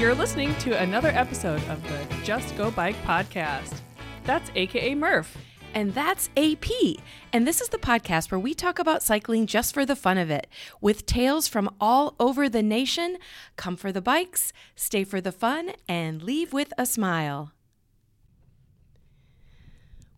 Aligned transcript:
You're 0.00 0.14
listening 0.14 0.54
to 0.60 0.80
another 0.80 1.10
episode 1.10 1.62
of 1.68 1.82
the 1.82 2.24
Just 2.24 2.56
Go 2.56 2.70
Bike 2.70 2.96
podcast. 3.04 3.82
That's 4.24 4.50
AKA 4.54 4.94
Murph. 4.94 5.36
And 5.74 5.92
that's 5.92 6.30
AP. 6.38 6.70
And 7.34 7.46
this 7.46 7.60
is 7.60 7.68
the 7.68 7.76
podcast 7.76 8.30
where 8.30 8.38
we 8.38 8.54
talk 8.54 8.78
about 8.78 9.02
cycling 9.02 9.46
just 9.46 9.74
for 9.74 9.84
the 9.84 9.94
fun 9.94 10.16
of 10.16 10.30
it, 10.30 10.46
with 10.80 11.04
tales 11.04 11.48
from 11.48 11.68
all 11.78 12.16
over 12.18 12.48
the 12.48 12.62
nation. 12.62 13.18
Come 13.56 13.76
for 13.76 13.92
the 13.92 14.00
bikes, 14.00 14.54
stay 14.74 15.04
for 15.04 15.20
the 15.20 15.32
fun, 15.32 15.72
and 15.86 16.22
leave 16.22 16.54
with 16.54 16.72
a 16.78 16.86
smile. 16.86 17.52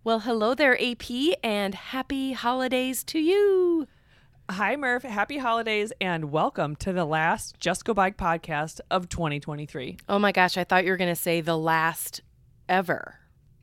Well, 0.04 0.20
hello 0.20 0.54
there, 0.54 0.80
AP, 0.80 1.10
and 1.42 1.74
happy 1.74 2.34
holidays 2.34 3.02
to 3.02 3.18
you. 3.18 3.88
Hi, 4.52 4.76
Murph. 4.76 5.02
Happy 5.02 5.38
holidays 5.38 5.92
and 5.98 6.30
welcome 6.30 6.76
to 6.76 6.92
the 6.92 7.06
last 7.06 7.58
Just 7.58 7.86
Go 7.86 7.94
Bike 7.94 8.18
podcast 8.18 8.80
of 8.90 9.08
2023. 9.08 9.96
Oh 10.10 10.18
my 10.18 10.30
gosh, 10.30 10.58
I 10.58 10.64
thought 10.64 10.84
you 10.84 10.90
were 10.90 10.98
going 10.98 11.08
to 11.14 11.20
say 11.20 11.40
the 11.40 11.56
last 11.56 12.20
ever. 12.68 13.14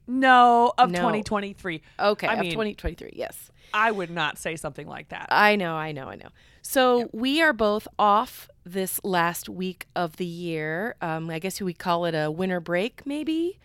No, 0.07 0.73
of 0.79 0.89
No. 0.89 0.97
2023. 0.97 1.81
Okay, 1.99 2.27
I 2.27 2.33
of 2.33 2.39
mean- 2.39 2.51
2023, 2.51 3.11
yes. 3.13 3.51
I 3.71 3.91
would 3.91 4.09
not 4.09 4.39
say 4.39 4.55
something 4.55 4.87
like 4.87 5.09
that. 5.09 5.27
I 5.29 5.55
know, 5.57 5.75
I 5.75 5.91
know, 5.91 6.07
I 6.07 6.15
know. 6.15 6.29
So 6.63 7.07
we 7.13 7.39
are 7.43 7.53
both 7.53 7.87
off 7.99 8.49
this 8.63 8.99
last 9.03 9.47
week 9.47 9.85
of 9.95 10.15
the 10.17 10.25
year. 10.25 10.95
Um, 11.01 11.29
I 11.29 11.37
guess 11.37 11.61
we 11.61 11.73
call 11.73 12.05
it 12.05 12.15
a 12.15 12.31
winter 12.31 12.59
break, 12.59 13.05
maybe. 13.05 13.59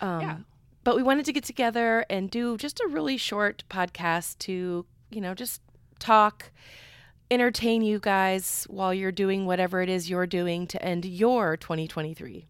Um, 0.00 0.20
Yeah. 0.22 0.36
But 0.84 0.96
we 0.96 1.02
wanted 1.02 1.26
to 1.26 1.32
get 1.34 1.44
together 1.44 2.06
and 2.08 2.30
do 2.30 2.56
just 2.56 2.80
a 2.80 2.88
really 2.88 3.18
short 3.18 3.62
podcast 3.68 4.38
to, 4.40 4.86
you 5.10 5.20
know, 5.20 5.34
just 5.34 5.60
talk, 6.02 6.50
entertain 7.30 7.82
you 7.82 7.98
guys 7.98 8.66
while 8.68 8.92
you're 8.92 9.12
doing 9.12 9.46
whatever 9.46 9.80
it 9.80 9.88
is 9.88 10.10
you're 10.10 10.26
doing 10.26 10.66
to 10.66 10.84
end 10.84 11.04
your 11.04 11.56
2023. 11.56 12.48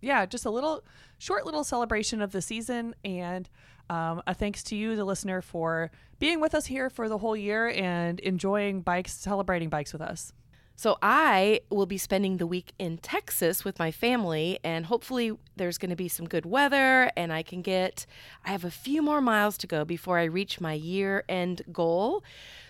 yeah, 0.00 0.26
just 0.26 0.44
a 0.46 0.50
little 0.50 0.84
short 1.18 1.44
little 1.46 1.64
celebration 1.64 2.20
of 2.22 2.32
the 2.32 2.42
season 2.42 2.94
and 3.04 3.48
um, 3.90 4.22
a 4.26 4.34
thanks 4.34 4.62
to 4.64 4.76
you, 4.76 4.96
the 4.96 5.04
listener, 5.04 5.42
for 5.42 5.90
being 6.18 6.40
with 6.40 6.54
us 6.54 6.66
here 6.66 6.88
for 6.88 7.08
the 7.08 7.18
whole 7.18 7.36
year 7.36 7.68
and 7.68 8.20
enjoying 8.20 8.80
bikes, 8.80 9.12
celebrating 9.12 9.68
bikes 9.68 9.92
with 9.92 10.00
us. 10.02 10.32
So 10.76 10.98
I 11.00 11.60
will 11.70 11.86
be 11.86 11.98
spending 11.98 12.38
the 12.38 12.46
week 12.46 12.72
in 12.78 12.98
Texas 12.98 13.64
with 13.64 13.78
my 13.78 13.90
family 13.92 14.58
and 14.64 14.86
hopefully 14.86 15.32
there's 15.56 15.78
going 15.78 15.90
to 15.90 15.96
be 15.96 16.08
some 16.08 16.26
good 16.26 16.44
weather 16.44 17.10
and 17.16 17.32
I 17.32 17.42
can 17.42 17.62
get 17.62 18.06
I 18.44 18.50
have 18.50 18.64
a 18.64 18.70
few 18.70 19.00
more 19.00 19.20
miles 19.20 19.56
to 19.58 19.68
go 19.68 19.84
before 19.84 20.18
I 20.18 20.24
reach 20.24 20.60
my 20.60 20.72
year-end 20.72 21.62
goal. 21.72 22.24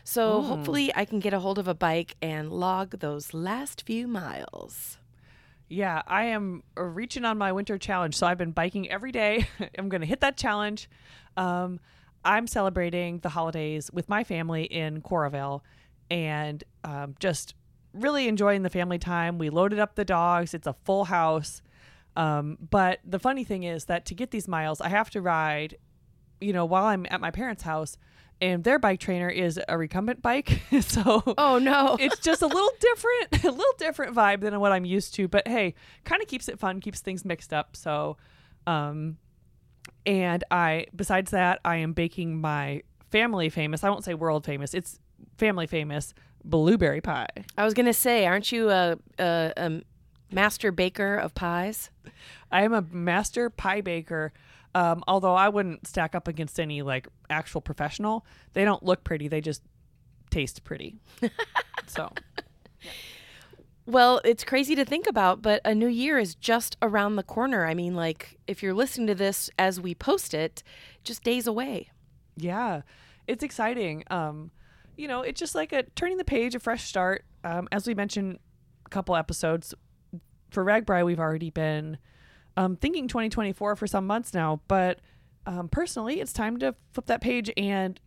So 0.04 0.42
hopefully 0.42 0.92
I 0.94 1.06
can 1.06 1.18
get 1.18 1.32
a 1.32 1.40
hold 1.40 1.58
of 1.58 1.66
a 1.66 1.74
bike 1.74 2.16
and 2.20 2.52
log 2.52 2.98
those 3.00 3.32
last 3.32 3.86
few 3.86 4.06
miles. 4.06 4.98
Yeah, 5.68 6.02
I 6.06 6.24
am 6.24 6.62
uh, 6.76 6.82
reaching 6.82 7.24
on 7.24 7.38
my 7.38 7.52
winter 7.52 7.78
challenge. 7.78 8.16
So 8.16 8.26
I've 8.26 8.36
been 8.36 8.50
biking 8.50 8.90
every 8.90 9.12
day. 9.12 9.48
I'm 9.78 9.88
going 9.88 10.02
to 10.02 10.06
hit 10.06 10.20
that 10.20 10.36
challenge. 10.36 10.90
Um, 11.38 11.80
I'm 12.22 12.46
celebrating 12.46 13.18
the 13.20 13.30
holidays 13.30 13.90
with 13.92 14.08
my 14.08 14.24
family 14.24 14.64
in 14.64 15.00
Coralville 15.00 15.62
and 16.10 16.62
um, 16.84 17.14
just 17.18 17.54
really 17.94 18.28
enjoying 18.28 18.62
the 18.62 18.70
family 18.70 18.98
time. 18.98 19.38
We 19.38 19.50
loaded 19.50 19.78
up 19.78 19.94
the 19.94 20.04
dogs, 20.04 20.52
it's 20.52 20.66
a 20.66 20.74
full 20.84 21.04
house. 21.04 21.62
Um, 22.16 22.58
but 22.70 23.00
the 23.04 23.18
funny 23.18 23.44
thing 23.44 23.62
is 23.62 23.86
that 23.86 24.04
to 24.06 24.14
get 24.14 24.30
these 24.30 24.46
miles, 24.46 24.80
I 24.80 24.88
have 24.88 25.10
to 25.10 25.20
ride, 25.20 25.76
you 26.40 26.52
know, 26.52 26.64
while 26.64 26.84
I'm 26.84 27.06
at 27.10 27.20
my 27.20 27.30
parents' 27.30 27.62
house. 27.62 27.96
And 28.40 28.64
their 28.64 28.80
bike 28.80 28.98
trainer 28.98 29.28
is 29.28 29.60
a 29.68 29.78
recumbent 29.78 30.20
bike. 30.20 30.60
so 30.80 31.22
Oh 31.38 31.58
no. 31.58 31.96
it's 32.00 32.18
just 32.18 32.42
a 32.42 32.46
little 32.46 32.72
different, 32.80 33.44
a 33.44 33.50
little 33.50 33.74
different 33.78 34.14
vibe 34.14 34.40
than 34.40 34.58
what 34.58 34.72
I'm 34.72 34.84
used 34.84 35.14
to. 35.14 35.28
But 35.28 35.46
hey, 35.46 35.74
kind 36.04 36.20
of 36.20 36.26
keeps 36.28 36.48
it 36.48 36.58
fun, 36.58 36.80
keeps 36.80 37.00
things 37.00 37.24
mixed 37.24 37.52
up. 37.52 37.76
So, 37.76 38.16
um, 38.66 39.18
and 40.04 40.42
I, 40.50 40.86
besides 40.94 41.30
that, 41.30 41.60
I 41.64 41.76
am 41.76 41.92
baking 41.92 42.40
my 42.40 42.82
family 43.10 43.48
famous. 43.50 43.84
I 43.84 43.90
won't 43.90 44.04
say 44.04 44.14
world 44.14 44.44
famous. 44.44 44.74
It's 44.74 44.98
family 45.38 45.68
famous 45.68 46.12
blueberry 46.44 47.00
pie. 47.00 47.28
I 47.56 47.64
was 47.64 47.74
going 47.74 47.86
to 47.86 47.94
say, 47.94 48.26
aren't 48.26 48.52
you 48.52 48.70
a, 48.70 48.98
a, 49.18 49.52
a 49.56 49.82
master 50.32 50.72
baker 50.72 51.16
of 51.16 51.34
pies? 51.34 51.90
I 52.52 52.62
am 52.62 52.72
a 52.72 52.82
master 52.82 53.50
pie 53.50 53.80
baker. 53.80 54.32
Um, 54.74 55.04
although 55.06 55.34
I 55.34 55.48
wouldn't 55.48 55.86
stack 55.86 56.14
up 56.14 56.26
against 56.26 56.58
any 56.58 56.82
like 56.82 57.08
actual 57.30 57.60
professional. 57.60 58.26
They 58.54 58.64
don't 58.64 58.82
look 58.82 59.04
pretty. 59.04 59.28
They 59.28 59.40
just 59.40 59.62
taste 60.30 60.64
pretty. 60.64 60.96
so 61.86 62.12
Well, 63.86 64.20
it's 64.24 64.44
crazy 64.44 64.74
to 64.76 64.84
think 64.84 65.06
about, 65.06 65.42
but 65.42 65.60
a 65.64 65.74
new 65.74 65.88
year 65.88 66.18
is 66.18 66.34
just 66.34 66.76
around 66.80 67.16
the 67.16 67.22
corner. 67.22 67.66
I 67.66 67.74
mean, 67.74 67.94
like, 67.94 68.38
if 68.46 68.62
you're 68.62 68.72
listening 68.72 69.06
to 69.08 69.14
this 69.14 69.50
as 69.58 69.78
we 69.78 69.94
post 69.94 70.32
it, 70.32 70.62
just 71.02 71.22
days 71.22 71.46
away. 71.46 71.90
Yeah, 72.36 72.80
it's 73.26 73.44
exciting. 73.44 74.02
Um, 74.10 74.50
you 74.96 75.08
know, 75.08 75.22
it's 75.22 75.38
just 75.38 75.54
like 75.54 75.72
a 75.72 75.84
turning 75.94 76.16
the 76.16 76.24
page, 76.24 76.54
a 76.54 76.60
fresh 76.60 76.84
start. 76.84 77.24
Um, 77.42 77.68
as 77.72 77.86
we 77.86 77.94
mentioned 77.94 78.38
a 78.86 78.88
couple 78.90 79.16
episodes 79.16 79.74
for 80.50 80.64
RAGBRAI, 80.64 81.04
we've 81.04 81.20
already 81.20 81.50
been 81.50 81.98
um, 82.56 82.76
thinking 82.76 83.08
2024 83.08 83.76
for 83.76 83.86
some 83.86 84.06
months 84.06 84.32
now. 84.32 84.60
But 84.68 85.00
um, 85.46 85.68
personally, 85.68 86.20
it's 86.20 86.32
time 86.32 86.58
to 86.58 86.74
flip 86.92 87.06
that 87.06 87.20
page 87.20 87.50
and 87.56 88.00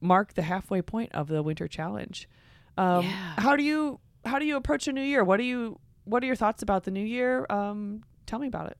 mark 0.00 0.34
the 0.34 0.42
halfway 0.42 0.82
point 0.82 1.12
of 1.14 1.28
the 1.28 1.42
winter 1.42 1.68
challenge. 1.68 2.28
Um, 2.76 3.04
Yeah. 3.04 3.34
How 3.38 3.56
do 3.56 3.62
you 3.62 4.00
how 4.24 4.38
do 4.38 4.46
you 4.46 4.56
approach 4.56 4.88
a 4.88 4.92
new 4.92 5.02
year? 5.02 5.22
What 5.22 5.36
do 5.36 5.44
you 5.44 5.78
what 6.04 6.22
are 6.22 6.26
your 6.26 6.36
thoughts 6.36 6.62
about 6.62 6.84
the 6.84 6.90
new 6.90 7.04
year? 7.04 7.46
Um, 7.50 8.02
tell 8.26 8.38
me 8.38 8.48
about 8.48 8.70
it. 8.70 8.78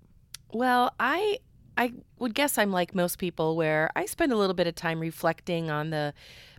Well, 0.53 0.95
I 0.99 1.39
I 1.77 1.93
would 2.19 2.35
guess 2.35 2.59
I'm 2.59 2.71
like 2.71 2.95
most 2.95 3.19
people 3.19 3.57
where 3.57 3.91
I 3.97 4.07
spend 4.07 4.33
a 4.33 4.37
little 4.37 4.55
bit 4.55 4.67
of 4.67 4.75
time 4.75 5.01
reflecting 5.01 5.71
on 5.71 5.91
the 5.91 6.15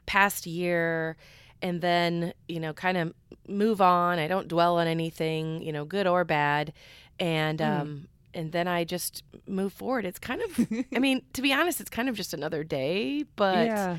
past 0.06 0.46
year 0.46 1.18
and 1.62 1.82
then, 1.82 2.34
you 2.48 2.60
know, 2.60 2.74
kind 2.74 2.98
of 2.98 3.14
move 3.48 3.82
on. 3.82 4.20
I 4.20 4.28
don't 4.28 4.48
dwell 4.48 4.78
on 4.80 4.88
anything, 4.88 5.62
you 5.62 5.72
know, 5.72 5.86
good 5.86 6.08
or 6.08 6.24
bad. 6.24 6.74
And 7.20 7.62
um 7.62 8.08
and 8.34 8.52
then 8.52 8.68
I 8.68 8.84
just 8.84 9.24
move 9.48 9.72
forward. 9.74 10.06
It's 10.06 10.20
kind 10.20 10.42
of 10.42 10.60
I 10.94 11.00
mean, 11.00 11.22
to 11.34 11.42
be 11.42 11.54
honest, 11.54 11.80
it's 11.80 11.90
kind 11.90 12.10
of 12.10 12.16
just 12.16 12.34
another 12.34 12.64
day, 12.64 13.24
but 13.36 13.68
yeah. 13.68 13.98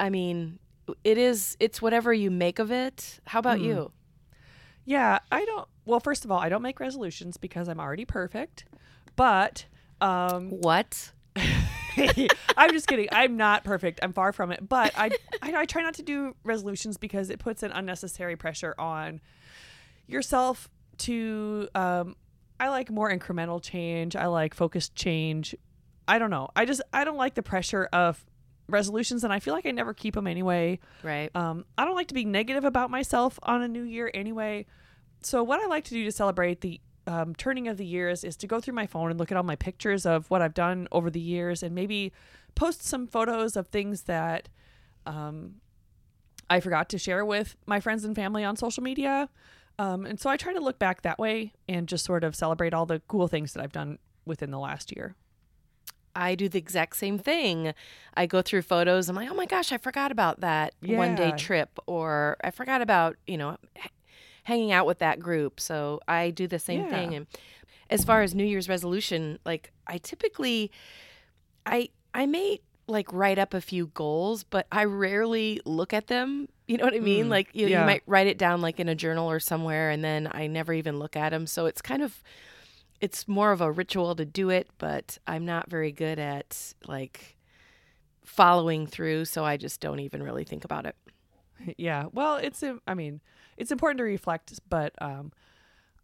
I 0.00 0.10
mean, 0.10 0.58
it 1.04 1.18
is 1.18 1.56
it's 1.60 1.80
whatever 1.82 2.12
you 2.12 2.30
make 2.30 2.58
of 2.58 2.70
it. 2.72 3.20
How 3.26 3.38
about 3.38 3.58
Mm. 3.58 3.64
you? 3.64 3.92
Yeah, 4.84 5.18
I 5.30 5.44
don't. 5.44 5.68
Well, 5.84 6.00
first 6.00 6.24
of 6.24 6.30
all, 6.32 6.38
I 6.38 6.48
don't 6.48 6.62
make 6.62 6.80
resolutions 6.80 7.36
because 7.36 7.68
I'm 7.68 7.78
already 7.78 8.04
perfect. 8.06 8.64
But 9.16 9.66
um, 10.00 10.48
What? 10.50 11.12
I'm 12.56 12.72
just 12.72 12.86
kidding. 12.86 13.08
I'm 13.12 13.36
not 13.36 13.64
perfect. 13.64 14.00
I'm 14.02 14.12
far 14.12 14.32
from 14.32 14.52
it. 14.52 14.66
But 14.66 14.92
I, 14.96 15.10
I, 15.42 15.52
I 15.54 15.64
try 15.66 15.82
not 15.82 15.94
to 15.94 16.02
do 16.02 16.34
resolutions 16.44 16.96
because 16.96 17.30
it 17.30 17.38
puts 17.38 17.62
an 17.62 17.72
unnecessary 17.72 18.36
pressure 18.36 18.74
on 18.78 19.20
yourself 20.06 20.68
to. 20.98 21.68
Um, 21.74 22.16
I 22.60 22.70
like 22.70 22.90
more 22.90 23.10
incremental 23.10 23.62
change. 23.62 24.16
I 24.16 24.26
like 24.26 24.54
focused 24.54 24.94
change. 24.94 25.54
I 26.08 26.18
don't 26.18 26.30
know. 26.30 26.48
I 26.56 26.64
just 26.64 26.82
I 26.92 27.04
don't 27.04 27.16
like 27.16 27.34
the 27.34 27.42
pressure 27.42 27.88
of 27.92 28.24
resolutions, 28.68 29.24
and 29.24 29.32
I 29.32 29.38
feel 29.40 29.54
like 29.54 29.66
I 29.66 29.70
never 29.70 29.94
keep 29.94 30.14
them 30.14 30.26
anyway. 30.26 30.78
Right. 31.02 31.34
Um, 31.34 31.64
I 31.76 31.84
don't 31.84 31.94
like 31.94 32.08
to 32.08 32.14
be 32.14 32.24
negative 32.24 32.64
about 32.64 32.90
myself 32.90 33.38
on 33.42 33.62
a 33.62 33.68
new 33.68 33.82
year 33.82 34.10
anyway. 34.12 34.66
So 35.22 35.42
what 35.42 35.60
I 35.60 35.66
like 35.66 35.84
to 35.84 35.90
do 35.90 36.04
to 36.04 36.12
celebrate 36.12 36.60
the 36.60 36.80
um, 37.08 37.34
turning 37.34 37.68
of 37.68 37.78
the 37.78 37.86
years 37.86 38.22
is 38.22 38.36
to 38.36 38.46
go 38.46 38.60
through 38.60 38.74
my 38.74 38.86
phone 38.86 39.10
and 39.10 39.18
look 39.18 39.32
at 39.32 39.36
all 39.36 39.42
my 39.42 39.56
pictures 39.56 40.04
of 40.04 40.30
what 40.30 40.42
I've 40.42 40.54
done 40.54 40.86
over 40.92 41.10
the 41.10 41.20
years, 41.20 41.62
and 41.62 41.74
maybe 41.74 42.12
post 42.54 42.82
some 42.82 43.06
photos 43.06 43.56
of 43.56 43.68
things 43.68 44.02
that 44.02 44.48
um, 45.06 45.54
I 46.50 46.60
forgot 46.60 46.88
to 46.90 46.98
share 46.98 47.24
with 47.24 47.56
my 47.66 47.80
friends 47.80 48.04
and 48.04 48.14
family 48.14 48.44
on 48.44 48.56
social 48.56 48.82
media. 48.82 49.30
Um, 49.78 50.04
and 50.04 50.20
so 50.20 50.28
I 50.28 50.36
try 50.36 50.52
to 50.52 50.60
look 50.60 50.78
back 50.78 51.02
that 51.02 51.18
way 51.18 51.52
and 51.68 51.88
just 51.88 52.04
sort 52.04 52.24
of 52.24 52.36
celebrate 52.36 52.74
all 52.74 52.84
the 52.84 53.00
cool 53.08 53.26
things 53.26 53.54
that 53.54 53.62
I've 53.62 53.72
done 53.72 53.98
within 54.26 54.50
the 54.50 54.58
last 54.58 54.94
year. 54.94 55.14
I 56.14 56.34
do 56.34 56.48
the 56.48 56.58
exact 56.58 56.96
same 56.96 57.18
thing. 57.18 57.72
I 58.14 58.26
go 58.26 58.42
through 58.42 58.62
photos. 58.62 59.08
I'm 59.08 59.14
like, 59.16 59.30
oh 59.30 59.34
my 59.34 59.46
gosh, 59.46 59.70
I 59.70 59.78
forgot 59.78 60.10
about 60.10 60.40
that 60.40 60.74
one 60.98 61.14
day 61.14 61.30
trip, 61.36 61.78
or 61.86 62.36
I 62.42 62.50
forgot 62.50 62.82
about 62.82 63.16
you 63.26 63.38
know 63.38 63.56
hanging 64.48 64.72
out 64.72 64.86
with 64.86 64.98
that 64.98 65.20
group. 65.20 65.60
So 65.60 66.00
I 66.08 66.30
do 66.30 66.46
the 66.46 66.58
same 66.58 66.80
Yeah. 66.84 66.90
thing. 66.90 67.14
And 67.14 67.26
as 67.90 68.02
far 68.02 68.22
as 68.22 68.34
New 68.34 68.44
Year's 68.44 68.68
resolution, 68.68 69.38
like 69.44 69.72
I 69.86 69.98
typically, 69.98 70.70
I 71.66 71.90
I 72.14 72.24
may 72.26 72.60
like 72.86 73.12
write 73.12 73.38
up 73.38 73.52
a 73.52 73.60
few 73.60 73.88
goals, 73.88 74.44
but 74.44 74.66
I 74.72 74.84
rarely 74.84 75.60
look 75.66 75.92
at 75.92 76.06
them. 76.06 76.48
You 76.66 76.78
know 76.78 76.84
what 76.84 76.94
I 76.94 77.00
mean? 77.00 77.26
Mm, 77.26 77.30
like 77.30 77.48
you, 77.52 77.66
yeah. 77.66 77.80
you 77.80 77.86
might 77.86 78.02
write 78.06 78.26
it 78.26 78.38
down 78.38 78.62
like 78.62 78.80
in 78.80 78.88
a 78.88 78.94
journal 78.94 79.30
or 79.30 79.38
somewhere, 79.38 79.90
and 79.90 80.02
then 80.02 80.28
I 80.32 80.46
never 80.46 80.72
even 80.72 80.98
look 80.98 81.14
at 81.14 81.30
them. 81.30 81.46
So 81.46 81.66
it's 81.66 81.82
kind 81.82 82.02
of 82.02 82.22
it's 83.02 83.28
more 83.28 83.52
of 83.52 83.60
a 83.60 83.70
ritual 83.70 84.16
to 84.16 84.24
do 84.24 84.48
it, 84.48 84.68
but 84.78 85.18
I'm 85.26 85.44
not 85.44 85.68
very 85.70 85.92
good 85.92 86.18
at 86.18 86.74
like 86.86 87.36
following 88.24 88.86
through, 88.86 89.26
so 89.26 89.44
I 89.44 89.58
just 89.58 89.80
don't 89.80 90.00
even 90.00 90.22
really 90.22 90.44
think 90.44 90.64
about 90.64 90.86
it. 90.86 90.96
yeah. 91.76 92.06
Well, 92.12 92.36
it's, 92.36 92.62
I 92.86 92.94
mean, 92.94 93.20
it's 93.56 93.70
important 93.70 93.98
to 93.98 94.04
reflect, 94.04 94.58
but 94.68 94.94
um, 95.00 95.32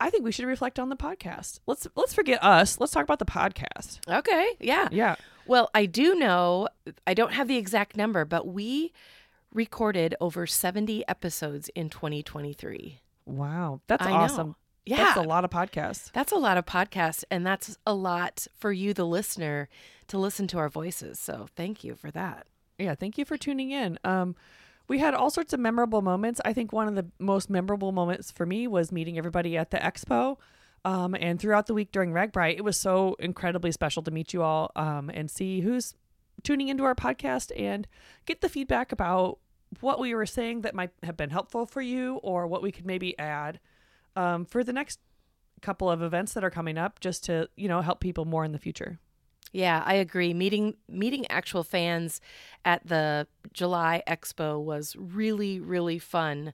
I 0.01 0.11
think 0.11 0.25
we 0.25 0.33
should 0.33 0.47
reflect 0.47 0.79
on 0.79 0.89
the 0.89 0.97
podcast. 0.97 1.61
Let's 1.67 1.87
let's 1.95 2.15
forget 2.15 2.43
us. 2.43 2.81
Let's 2.81 2.93
talk 2.93 3.05
about 3.05 3.19
the 3.21 3.25
podcast. 3.25 4.01
Okay. 4.09 4.51
Yeah. 4.61 4.89
Yeah. 4.91 5.17
Well, 5.47 5.71
I 5.75 5.87
do 5.87 6.15
know, 6.15 6.69
I 7.06 7.15
don't 7.15 7.33
have 7.33 7.49
the 7.49 7.56
exact 7.56 7.97
number, 7.97 8.25
but 8.25 8.47
we 8.47 8.93
recorded 9.53 10.15
over 10.21 10.47
70 10.47 11.06
episodes 11.06 11.69
in 11.75 11.91
2023. 11.91 13.00
Wow. 13.27 13.81
That's 13.87 14.05
I 14.05 14.11
know. 14.11 14.17
awesome. 14.17 14.57
Yeah. 14.85 14.97
That's 14.97 15.17
a 15.17 15.23
lot 15.23 15.45
of 15.45 15.50
podcasts. 15.50 16.11
That's 16.12 16.33
a 16.33 16.37
lot 16.37 16.59
of 16.59 16.67
podcasts, 16.67 17.25
and 17.31 17.47
that's 17.47 17.79
a 17.87 17.95
lot 17.95 18.47
for 18.59 18.71
you, 18.73 18.93
the 18.93 19.07
listener, 19.07 19.69
to 20.09 20.19
listen 20.19 20.47
to 20.49 20.59
our 20.59 20.69
voices. 20.69 21.19
So 21.19 21.47
thank 21.57 21.85
you 21.85 21.95
for 21.95 22.11
that. 22.11 22.47
Yeah, 22.79 22.95
thank 22.95 23.17
you 23.17 23.25
for 23.25 23.39
tuning 23.39 23.71
in. 23.71 23.99
Um, 24.05 24.37
we 24.89 24.99
had 24.99 25.15
all 25.15 25.31
sorts 25.31 25.53
of 25.53 25.61
memorable 25.61 26.03
moments. 26.03 26.41
I 26.45 26.53
think 26.53 26.73
one 26.73 26.89
of 26.89 26.95
the 26.95 27.07
most 27.19 27.49
memorable 27.49 27.93
moments 27.93 28.31
for 28.31 28.45
me 28.45 28.67
was 28.67 28.93
meeting 28.93 29.19
everybody 29.19 29.57
at 29.57 29.71
the 29.71 29.79
expo. 29.79 30.39
Um, 30.85 31.15
and 31.19 31.41
throughout 31.41 31.67
the 31.67 31.75
week 31.75 31.93
during 31.93 32.13
RAGBRAI, 32.13 32.57
it 32.57 32.65
was 32.65 32.77
so 32.77 33.17
incredibly 33.19 33.73
special 33.73 34.03
to 34.03 34.11
meet 34.11 34.35
you 34.35 34.43
all 34.43 34.71
um, 34.77 35.11
and 35.13 35.31
see 35.31 35.61
who's 35.61 35.95
tuning 36.43 36.69
into 36.69 36.85
our 36.85 36.95
podcast 36.95 37.51
and 37.59 37.87
get 38.27 38.43
the 38.43 38.49
feedback 38.49 38.93
about 38.93 39.39
what 39.81 39.99
we 39.99 40.15
were 40.15 40.27
saying 40.27 40.61
that 40.61 40.75
might 40.75 40.91
have 41.03 41.17
been 41.17 41.31
helpful 41.31 41.65
for 41.65 41.81
you 41.81 42.17
or 42.17 42.47
what 42.47 42.63
we 42.63 42.71
could 42.71 42.85
maybe 42.85 43.19
add 43.19 43.61
um, 44.15 44.45
for 44.45 44.63
the 44.63 44.73
next 44.73 45.01
couple 45.63 45.91
of 45.91 46.03
events 46.03 46.35
that 46.35 46.45
are 46.45 46.51
coming 46.51 46.77
up 46.77 47.01
just 47.01 47.25
to, 47.25 47.49
you 47.57 47.69
know, 47.69 47.81
help 47.81 48.01
people 48.01 48.27
more 48.27 48.45
in 48.45 48.53
the 48.53 48.59
future. 48.59 48.99
Yeah, 49.55 49.85
I 49.87 49.95
agree. 49.95 50.35
Meeting 50.35 50.75
meeting 50.89 51.31
actual 51.31 51.62
fans 51.62 52.21
at 52.65 52.85
the 52.89 53.29
July 53.53 54.03
Expo 54.05 54.61
was 54.61 54.97
really 54.99 55.61
really 55.61 56.01
fun, 56.01 56.53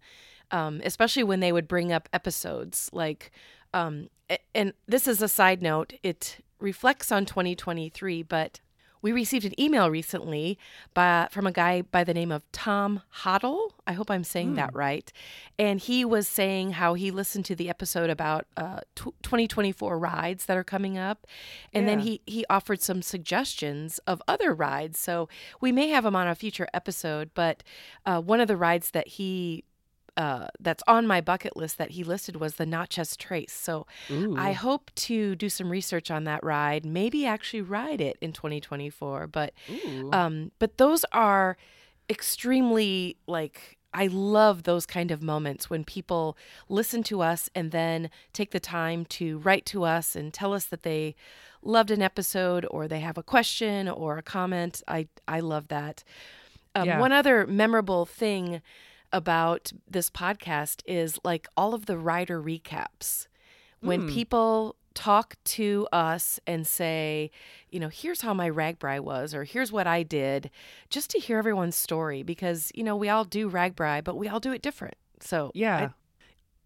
um, 0.50 0.82
especially 0.84 1.24
when 1.24 1.40
they 1.40 1.50
would 1.50 1.66
bring 1.66 1.92
up 1.92 2.08
episodes 2.12 2.90
like. 2.92 3.32
Um, 3.72 4.10
and 4.54 4.74
this 4.86 5.08
is 5.08 5.22
a 5.22 5.28
side 5.28 5.62
note. 5.62 5.94
It 6.02 6.38
reflects 6.60 7.10
on 7.10 7.24
2023, 7.24 8.22
but 8.22 8.60
we 9.02 9.12
received 9.12 9.44
an 9.44 9.58
email 9.58 9.90
recently 9.90 10.58
by, 10.94 11.28
from 11.30 11.46
a 11.46 11.52
guy 11.52 11.82
by 11.82 12.04
the 12.04 12.14
name 12.14 12.30
of 12.30 12.50
Tom 12.52 13.02
Hoddle. 13.22 13.70
I 13.86 13.92
hope 13.92 14.10
I'm 14.10 14.24
saying 14.24 14.54
that 14.54 14.74
right. 14.74 15.10
And 15.58 15.80
he 15.80 16.04
was 16.04 16.28
saying 16.28 16.72
how 16.72 16.94
he 16.94 17.10
listened 17.10 17.44
to 17.46 17.54
the 17.54 17.68
episode 17.68 18.10
about 18.10 18.46
uh, 18.56 18.80
tw 18.94 19.14
2024 19.22 19.98
rides 19.98 20.46
that 20.46 20.56
are 20.56 20.64
coming 20.64 20.98
up. 20.98 21.26
And 21.72 21.88
then 21.88 22.00
he, 22.00 22.20
he 22.26 22.44
offered 22.50 22.82
some 22.82 23.02
suggestions 23.02 23.98
of 24.06 24.22
other 24.28 24.54
rides. 24.54 24.98
So 24.98 25.28
we 25.60 25.72
may 25.72 25.88
have 25.88 26.04
him 26.04 26.16
on 26.16 26.28
a 26.28 26.34
future 26.34 26.68
episode. 26.74 27.30
But 27.34 27.62
uh, 28.06 28.20
one 28.20 28.40
of 28.40 28.48
the 28.48 28.56
rides 28.56 28.90
that 28.90 29.08
he 29.08 29.64
uh, 30.16 30.48
that's 30.58 30.82
on 30.86 31.06
my 31.06 31.20
bucket 31.20 31.56
list 31.56 31.78
that 31.78 31.90
he 31.90 32.04
listed 32.04 32.36
was 32.36 32.54
the 32.56 32.66
Natchez 32.66 33.16
Trace. 33.16 33.52
So 33.52 33.86
I 34.36 34.52
hope 34.52 34.90
to 35.06 35.34
do 35.36 35.48
some 35.48 35.70
research 35.70 36.10
on 36.10 36.24
that 36.24 36.42
ride, 36.44 36.84
maybe 36.84 37.26
actually 37.26 37.62
ride 37.62 38.00
it 38.00 38.16
in 38.20 38.32
2024. 38.32 39.26
But 39.26 39.52
um, 40.12 40.50
but 40.58 40.78
those 40.78 41.04
are 41.12 41.56
extremely 42.08 43.16
like 43.26 43.78
I 43.92 44.06
love 44.06 44.64
those 44.64 44.86
kind 44.86 45.10
of 45.10 45.20
moments 45.22 45.68
when 45.68 45.84
people 45.84 46.36
listen 46.68 47.02
to 47.04 47.22
us 47.22 47.48
and 47.54 47.72
then 47.72 48.08
take 48.32 48.52
the 48.52 48.60
time 48.60 49.04
to 49.06 49.38
write 49.38 49.66
to 49.66 49.82
us 49.84 50.14
and 50.14 50.32
tell 50.32 50.52
us 50.52 50.64
that 50.66 50.82
they 50.82 51.16
loved 51.62 51.90
an 51.90 52.00
episode 52.00 52.64
or 52.70 52.86
they 52.86 53.00
have 53.00 53.18
a 53.18 53.22
question 53.22 53.88
or 53.88 54.16
a 54.18 54.22
comment. 54.22 54.82
I 54.86 55.08
I 55.26 55.40
love 55.40 55.68
that. 55.68 56.04
Um, 56.74 56.86
Yeah. 56.86 57.00
One 57.00 57.12
other 57.12 57.46
memorable 57.46 58.06
thing 58.06 58.62
about 59.12 59.72
this 59.88 60.10
podcast 60.10 60.82
is 60.86 61.18
like 61.24 61.48
all 61.56 61.74
of 61.74 61.86
the 61.86 61.98
rider 61.98 62.40
recaps. 62.42 63.26
When 63.80 64.02
Mm. 64.02 64.12
people 64.12 64.76
talk 64.92 65.36
to 65.44 65.86
us 65.92 66.38
and 66.46 66.66
say, 66.66 67.30
you 67.70 67.80
know, 67.80 67.88
here's 67.88 68.20
how 68.20 68.34
my 68.34 68.50
RAGBRAI 68.50 69.00
was, 69.00 69.32
or 69.34 69.44
here's 69.44 69.72
what 69.72 69.86
I 69.86 70.02
did, 70.02 70.50
just 70.90 71.10
to 71.10 71.18
hear 71.18 71.38
everyone's 71.38 71.76
story 71.76 72.22
because, 72.22 72.70
you 72.74 72.82
know, 72.84 72.96
we 72.96 73.08
all 73.08 73.24
do 73.24 73.48
RAGBRAI, 73.48 74.02
but 74.04 74.16
we 74.16 74.28
all 74.28 74.40
do 74.40 74.52
it 74.52 74.62
different. 74.62 74.96
So, 75.20 75.50
Yeah. 75.54 75.90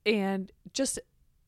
I- 0.06 0.10
and 0.10 0.50
just 0.72 0.98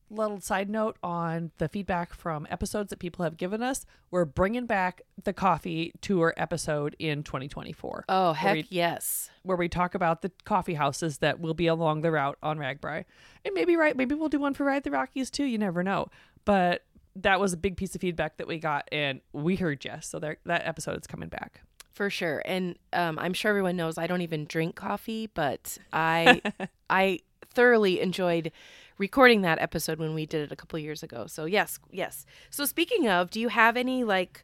little 0.09 0.39
side 0.39 0.69
note 0.69 0.97
on 1.03 1.51
the 1.57 1.67
feedback 1.67 2.13
from 2.13 2.47
episodes 2.49 2.89
that 2.89 2.99
people 2.99 3.23
have 3.23 3.37
given 3.37 3.61
us, 3.61 3.85
we're 4.11 4.25
bringing 4.25 4.65
back 4.65 5.01
the 5.23 5.33
coffee 5.33 5.93
tour 6.01 6.33
episode 6.37 6.95
in 6.99 7.23
2024 7.23 8.05
oh, 8.09 8.33
heck 8.33 8.55
we- 8.55 8.67
yes. 8.69 9.29
where 9.43 9.57
we 9.57 9.67
talk 9.67 9.95
about 9.95 10.21
the 10.21 10.31
coffee 10.45 10.75
houses 10.75 11.19
that 11.19 11.39
will 11.39 11.53
be 11.53 11.67
along 11.67 12.01
the 12.01 12.11
route 12.11 12.37
on 12.41 12.57
RAGBRAI. 12.57 13.05
And 13.45 13.53
maybe 13.53 13.75
right, 13.75 13.95
maybe 13.95 14.15
we'll 14.15 14.29
do 14.29 14.39
one 14.39 14.53
for 14.53 14.63
Ride 14.65 14.83
the 14.83 14.91
Rockies 14.91 15.29
too, 15.29 15.45
you 15.45 15.57
never 15.57 15.83
know. 15.83 16.07
But 16.45 16.83
that 17.15 17.39
was 17.39 17.53
a 17.53 17.57
big 17.57 17.77
piece 17.77 17.95
of 17.95 18.01
feedback 18.01 18.37
that 18.37 18.47
we 18.47 18.59
got 18.59 18.87
and 18.91 19.21
we 19.33 19.55
heard 19.55 19.83
yes. 19.83 20.07
So 20.07 20.19
there 20.19 20.37
that 20.45 20.65
episode 20.65 20.99
is 20.99 21.07
coming 21.07 21.29
back. 21.29 21.61
For 21.91 22.11
sure. 22.11 22.43
And 22.45 22.77
um, 22.93 23.17
I'm 23.17 23.33
sure 23.33 23.49
everyone 23.49 23.75
knows 23.75 23.97
I 23.97 24.05
don't 24.05 24.21
even 24.21 24.45
drink 24.45 24.75
coffee, 24.75 25.31
but 25.33 25.79
I 25.91 26.41
I 26.89 27.19
thoroughly 27.53 27.99
enjoyed 28.01 28.51
recording 28.97 29.41
that 29.41 29.59
episode 29.59 29.99
when 29.99 30.13
we 30.13 30.25
did 30.25 30.41
it 30.41 30.51
a 30.51 30.55
couple 30.55 30.79
years 30.79 31.03
ago. 31.03 31.27
So 31.27 31.45
yes, 31.45 31.79
yes. 31.91 32.25
So 32.49 32.65
speaking 32.65 33.07
of, 33.07 33.29
do 33.29 33.39
you 33.39 33.49
have 33.49 33.77
any 33.77 34.03
like 34.03 34.43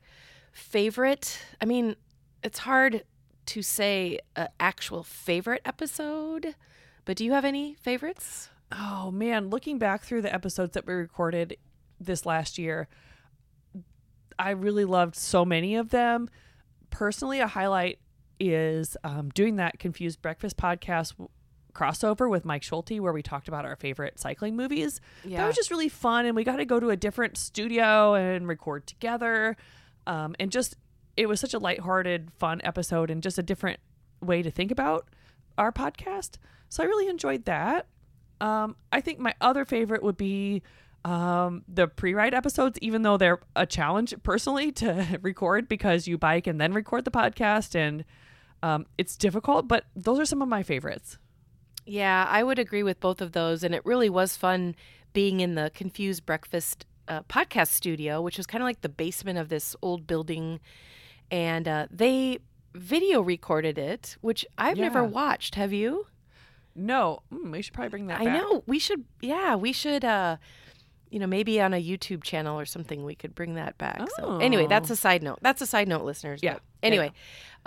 favorite? 0.52 1.40
I 1.62 1.66
mean, 1.66 1.96
it's 2.44 2.60
hard 2.60 3.04
to 3.48 3.62
say 3.62 4.20
an 4.36 4.48
actual 4.60 5.04
favorite 5.04 5.62
episode, 5.66 6.56
but 7.06 7.18
do 7.18 7.26
you 7.26 7.34
have 7.34 7.46
any 7.46 7.76
favorites? 7.76 8.50
Oh 8.72 9.12
man, 9.12 9.50
looking 9.50 9.78
back 9.78 10.04
through 10.04 10.22
the 10.22 10.34
episodes 10.34 10.74
that 10.74 10.88
we 10.88 10.94
recorded 10.94 11.58
this 12.00 12.26
last 12.26 12.58
year, 12.58 12.88
I 14.40 14.52
really 14.52 14.86
loved 14.86 15.16
so 15.16 15.46
many 15.46 15.76
of 15.76 15.90
them. 15.90 16.30
Personally, 16.90 17.40
a 17.40 17.48
highlight 17.48 18.00
is 18.40 18.98
um, 19.04 19.30
doing 19.30 19.58
that 19.58 19.80
Confused 19.80 20.22
Breakfast 20.22 20.58
podcast 20.58 21.14
crossover 21.74 22.30
with 22.30 22.46
Mike 22.46 22.64
Schulte, 22.64 23.00
where 23.00 23.14
we 23.14 23.22
talked 23.22 23.48
about 23.48 23.66
our 23.66 23.76
favorite 23.76 24.20
cycling 24.20 24.56
movies. 24.56 25.02
That 25.42 25.48
was 25.48 25.56
just 25.56 25.72
really 25.72 25.90
fun, 25.90 26.26
and 26.26 26.36
we 26.36 26.44
got 26.44 26.58
to 26.58 26.66
go 26.66 26.80
to 26.80 26.90
a 26.90 26.96
different 26.96 27.38
studio 27.38 28.14
and 28.14 28.48
record 28.48 28.88
together. 28.88 29.58
Um, 30.06 30.36
and 30.40 30.52
just, 30.52 30.76
it 31.18 31.28
was 31.28 31.40
such 31.40 31.54
a 31.54 31.60
lighthearted, 31.60 32.32
fun 32.38 32.62
episode, 32.64 33.10
and 33.10 33.24
just 33.24 33.38
a 33.38 33.44
different 33.44 33.80
way 34.22 34.42
to 34.42 34.52
think 34.52 34.72
about 34.72 35.08
our 35.58 35.72
podcast. 35.72 36.38
So 36.70 36.84
I 36.84 36.88
really 36.88 37.08
enjoyed 37.08 37.46
that. 37.46 37.88
Um, 38.42 38.76
I 38.92 39.02
think 39.02 39.20
my 39.20 39.34
other 39.40 39.66
favorite 39.66 40.04
would 40.04 40.18
be 40.18 40.64
um, 41.06 41.64
the 41.68 41.88
pre-ride 41.88 42.34
episodes, 42.34 42.80
even 42.82 43.02
though 43.02 43.18
they're 43.18 43.40
a 43.56 43.66
challenge 43.66 44.14
personally 44.24 44.72
to 44.74 45.20
record 45.22 45.68
because 45.68 46.08
you 46.08 46.18
bike 46.18 46.48
and 46.48 46.60
then 46.60 46.74
record 46.74 47.06
the 47.06 47.12
podcast, 47.12 47.76
and 47.76 48.06
um, 48.62 48.86
it's 48.98 49.16
difficult. 49.16 49.68
But 49.68 49.86
those 49.96 50.20
are 50.20 50.26
some 50.26 50.42
of 50.42 50.48
my 50.48 50.64
favorites. 50.64 51.18
Yeah, 51.86 52.26
I 52.30 52.44
would 52.44 52.60
agree 52.60 52.84
with 52.84 53.00
both 53.00 53.22
of 53.22 53.32
those. 53.34 53.64
And 53.64 53.74
it 53.76 53.86
really 53.86 54.10
was 54.10 54.38
fun 54.38 54.76
being 55.14 55.40
in 55.40 55.56
the 55.56 55.72
Confused 55.74 56.26
Breakfast 56.26 56.86
uh, 57.08 57.24
podcast 57.24 57.70
studio, 57.70 58.22
which 58.22 58.38
was 58.38 58.48
kind 58.48 58.62
of 58.62 58.66
like 58.66 58.82
the 58.82 58.90
basement 58.90 59.38
of 59.38 59.50
this 59.50 59.76
old 59.82 60.08
building. 60.08 60.60
And 61.30 61.68
uh, 61.68 61.88
they 61.92 62.40
video 62.74 63.22
recorded 63.22 63.78
it, 63.78 64.18
which 64.22 64.46
I've 64.58 64.78
never 64.78 65.04
watched. 65.04 65.56
Have 65.56 65.74
you? 65.74 66.08
No, 66.76 67.22
mm, 67.32 67.52
we 67.52 67.62
should 67.62 67.74
probably 67.74 67.90
bring 67.90 68.08
that. 68.08 68.22
I 68.22 68.26
back. 68.26 68.34
know. 68.34 68.64
We 68.66 68.80
should, 68.80 69.06
yeah, 69.22 69.56
we 69.56 69.72
should, 69.74 70.04
uh, 70.04 70.38
you 71.14 71.20
know, 71.20 71.28
maybe 71.28 71.62
on 71.62 71.76
a 71.76 71.82
YouTube 71.82 72.24
channel 72.24 72.60
or 72.60 72.66
something, 72.66 73.06
we 73.06 73.14
could 73.14 73.36
bring 73.36 73.54
that 73.54 73.78
back. 73.78 74.02
So, 74.18 74.40
anyway, 74.40 74.66
that's 74.66 74.90
a 74.90 74.96
side 74.96 75.22
note. 75.22 75.38
That's 75.44 75.62
a 75.62 75.68
side 75.68 75.88
note, 75.88 76.04
listeners. 76.04 76.40
Yeah. 76.42 76.58
Anyway, 76.82 77.12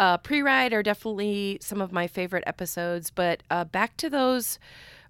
uh, 0.01 0.17
pre 0.19 0.43
ride 0.43 0.73
are 0.73 0.83
definitely 0.83 1.59
some 1.61 1.81
of 1.81 1.93
my 1.93 2.09
favorite 2.09 2.43
episodes, 2.45 3.11
but 3.11 3.45
uh, 3.49 3.63
back 3.65 3.97
to 3.99 4.11
those 4.11 4.59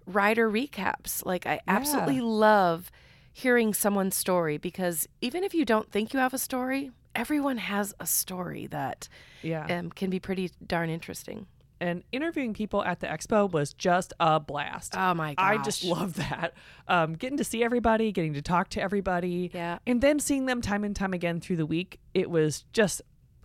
rider 0.06 0.50
recaps. 0.50 1.24
Like, 1.24 1.46
I 1.46 1.60
absolutely 1.66 2.20
love 2.20 2.92
hearing 3.32 3.72
someone's 3.72 4.16
story 4.16 4.58
because 4.58 5.08
even 5.22 5.42
if 5.42 5.54
you 5.54 5.64
don't 5.64 5.90
think 5.90 6.12
you 6.12 6.20
have 6.20 6.34
a 6.34 6.38
story, 6.38 6.90
everyone 7.14 7.56
has 7.56 7.94
a 7.98 8.06
story 8.06 8.66
that 8.66 9.08
Yeah. 9.42 9.66
um, 9.78 9.90
can 9.90 10.10
be 10.10 10.20
pretty 10.20 10.50
darn 10.66 10.90
interesting. 10.90 11.46
And 11.80 12.02
interviewing 12.12 12.54
people 12.54 12.82
at 12.84 13.00
the 13.00 13.06
expo 13.06 13.50
was 13.50 13.72
just 13.74 14.12
a 14.20 14.40
blast. 14.40 14.94
Oh 14.96 15.14
my 15.14 15.34
gosh. 15.34 15.44
I 15.60 15.62
just 15.62 15.84
love 15.84 16.14
that. 16.14 16.54
Um, 16.88 17.14
getting 17.14 17.38
to 17.38 17.44
see 17.44 17.62
everybody, 17.62 18.12
getting 18.12 18.34
to 18.34 18.42
talk 18.42 18.68
to 18.70 18.82
everybody, 18.82 19.50
Yeah. 19.52 19.78
and 19.86 20.00
then 20.00 20.18
seeing 20.20 20.46
them 20.46 20.60
time 20.62 20.84
and 20.84 20.94
time 20.96 21.12
again 21.12 21.40
through 21.40 21.56
the 21.56 21.66
week. 21.66 22.00
It 22.14 22.30
was 22.30 22.64
just 22.72 23.02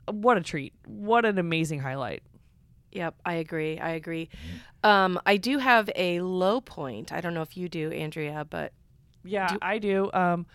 what 0.09 0.37
a 0.37 0.41
treat. 0.41 0.73
What 0.85 1.25
an 1.25 1.37
amazing 1.37 1.79
highlight. 1.79 2.23
Yep, 2.91 3.15
I 3.25 3.33
agree. 3.35 3.79
I 3.79 3.91
agree. 3.91 4.29
Um, 4.83 5.19
I 5.25 5.37
do 5.37 5.57
have 5.59 5.89
a 5.95 6.19
low 6.21 6.59
point. 6.59 7.11
I 7.13 7.21
don't 7.21 7.33
know 7.33 7.41
if 7.41 7.55
you 7.55 7.69
do, 7.69 7.91
Andrea, 7.91 8.45
but 8.49 8.73
Yeah, 9.23 9.47
Do- 9.47 9.57
I 9.61 9.77
do. 9.77 10.09
Um, 10.13 10.45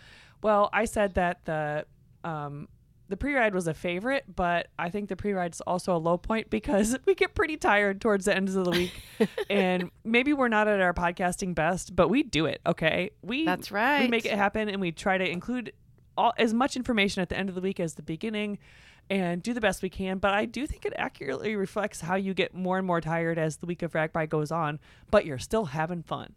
well, 0.42 0.68
I 0.72 0.84
said 0.86 1.14
that 1.14 1.44
the 1.44 1.86
um, 2.24 2.68
the 3.08 3.16
pre-ride 3.16 3.54
was 3.54 3.66
a 3.66 3.74
favorite, 3.74 4.24
but 4.34 4.68
I 4.78 4.90
think 4.90 5.08
the 5.08 5.16
pre-ride 5.16 5.54
is 5.54 5.60
also 5.60 5.94
a 5.94 5.98
low 5.98 6.16
point 6.18 6.50
because 6.50 6.96
we 7.06 7.14
get 7.14 7.34
pretty 7.34 7.56
tired 7.56 8.00
towards 8.00 8.24
the 8.24 8.34
ends 8.36 8.56
of 8.56 8.64
the 8.64 8.70
week, 8.72 8.92
and 9.50 9.90
maybe 10.04 10.32
we're 10.32 10.48
not 10.48 10.66
at 10.68 10.80
our 10.80 10.92
podcasting 10.94 11.54
best, 11.54 11.94
but 11.94 12.08
we 12.08 12.22
do 12.22 12.46
it. 12.46 12.60
Okay, 12.66 13.10
we 13.22 13.44
That's 13.44 13.70
right. 13.70 14.02
We 14.02 14.08
make 14.08 14.26
it 14.26 14.32
happen, 14.32 14.68
and 14.68 14.80
we 14.80 14.92
try 14.92 15.18
to 15.18 15.28
include 15.28 15.72
all 16.18 16.32
as 16.38 16.52
much 16.54 16.76
information 16.76 17.22
at 17.22 17.28
the 17.28 17.36
end 17.38 17.48
of 17.48 17.54
the 17.54 17.60
week 17.60 17.78
as 17.78 17.94
the 17.94 18.02
beginning, 18.02 18.58
and 19.08 19.42
do 19.42 19.54
the 19.54 19.60
best 19.60 19.82
we 19.82 19.90
can. 19.90 20.18
But 20.18 20.34
I 20.34 20.44
do 20.46 20.66
think 20.66 20.84
it 20.84 20.92
accurately 20.96 21.54
reflects 21.54 22.00
how 22.00 22.16
you 22.16 22.34
get 22.34 22.54
more 22.54 22.78
and 22.78 22.86
more 22.86 23.00
tired 23.00 23.38
as 23.38 23.58
the 23.58 23.66
week 23.66 23.82
of 23.82 23.92
RAGBRAI 23.92 24.28
goes 24.28 24.50
on, 24.50 24.80
but 25.10 25.24
you're 25.26 25.38
still 25.38 25.66
having 25.66 26.02
fun. 26.02 26.32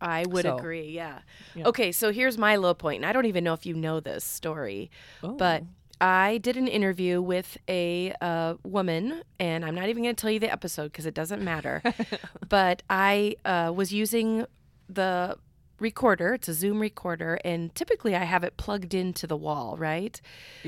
I 0.00 0.24
would 0.28 0.42
So- 0.42 0.58
agree. 0.58 0.90
Yeah. 0.90 1.20
Yeah. 1.54 1.66
Okay, 1.68 1.92
so 1.92 2.12
here's 2.12 2.36
my 2.36 2.56
low 2.56 2.74
point, 2.74 2.96
and 2.96 3.06
I 3.06 3.12
don't 3.14 3.24
even 3.24 3.42
know 3.44 3.54
if 3.54 3.64
you 3.64 3.72
know 3.74 4.00
this 4.00 4.22
story, 4.22 4.90
Oh. 5.22 5.32
but 5.36 5.62
I 6.00 6.38
did 6.38 6.56
an 6.56 6.68
interview 6.68 7.20
with 7.22 7.56
a 7.68 8.12
uh, 8.20 8.54
woman, 8.62 9.22
and 9.38 9.64
I'm 9.64 9.74
not 9.74 9.88
even 9.88 10.02
going 10.02 10.14
to 10.14 10.20
tell 10.20 10.30
you 10.30 10.40
the 10.40 10.52
episode 10.52 10.92
because 10.92 11.06
it 11.06 11.14
doesn't 11.14 11.42
matter. 11.42 11.82
but 12.48 12.82
I 12.90 13.36
uh, 13.44 13.72
was 13.74 13.92
using 13.92 14.46
the 14.88 15.38
recorder. 15.78 16.34
It's 16.34 16.48
a 16.48 16.54
Zoom 16.54 16.80
recorder, 16.80 17.38
and 17.44 17.74
typically 17.74 18.14
I 18.14 18.24
have 18.24 18.44
it 18.44 18.56
plugged 18.56 18.94
into 18.94 19.26
the 19.26 19.36
wall, 19.36 19.76
right? 19.76 20.20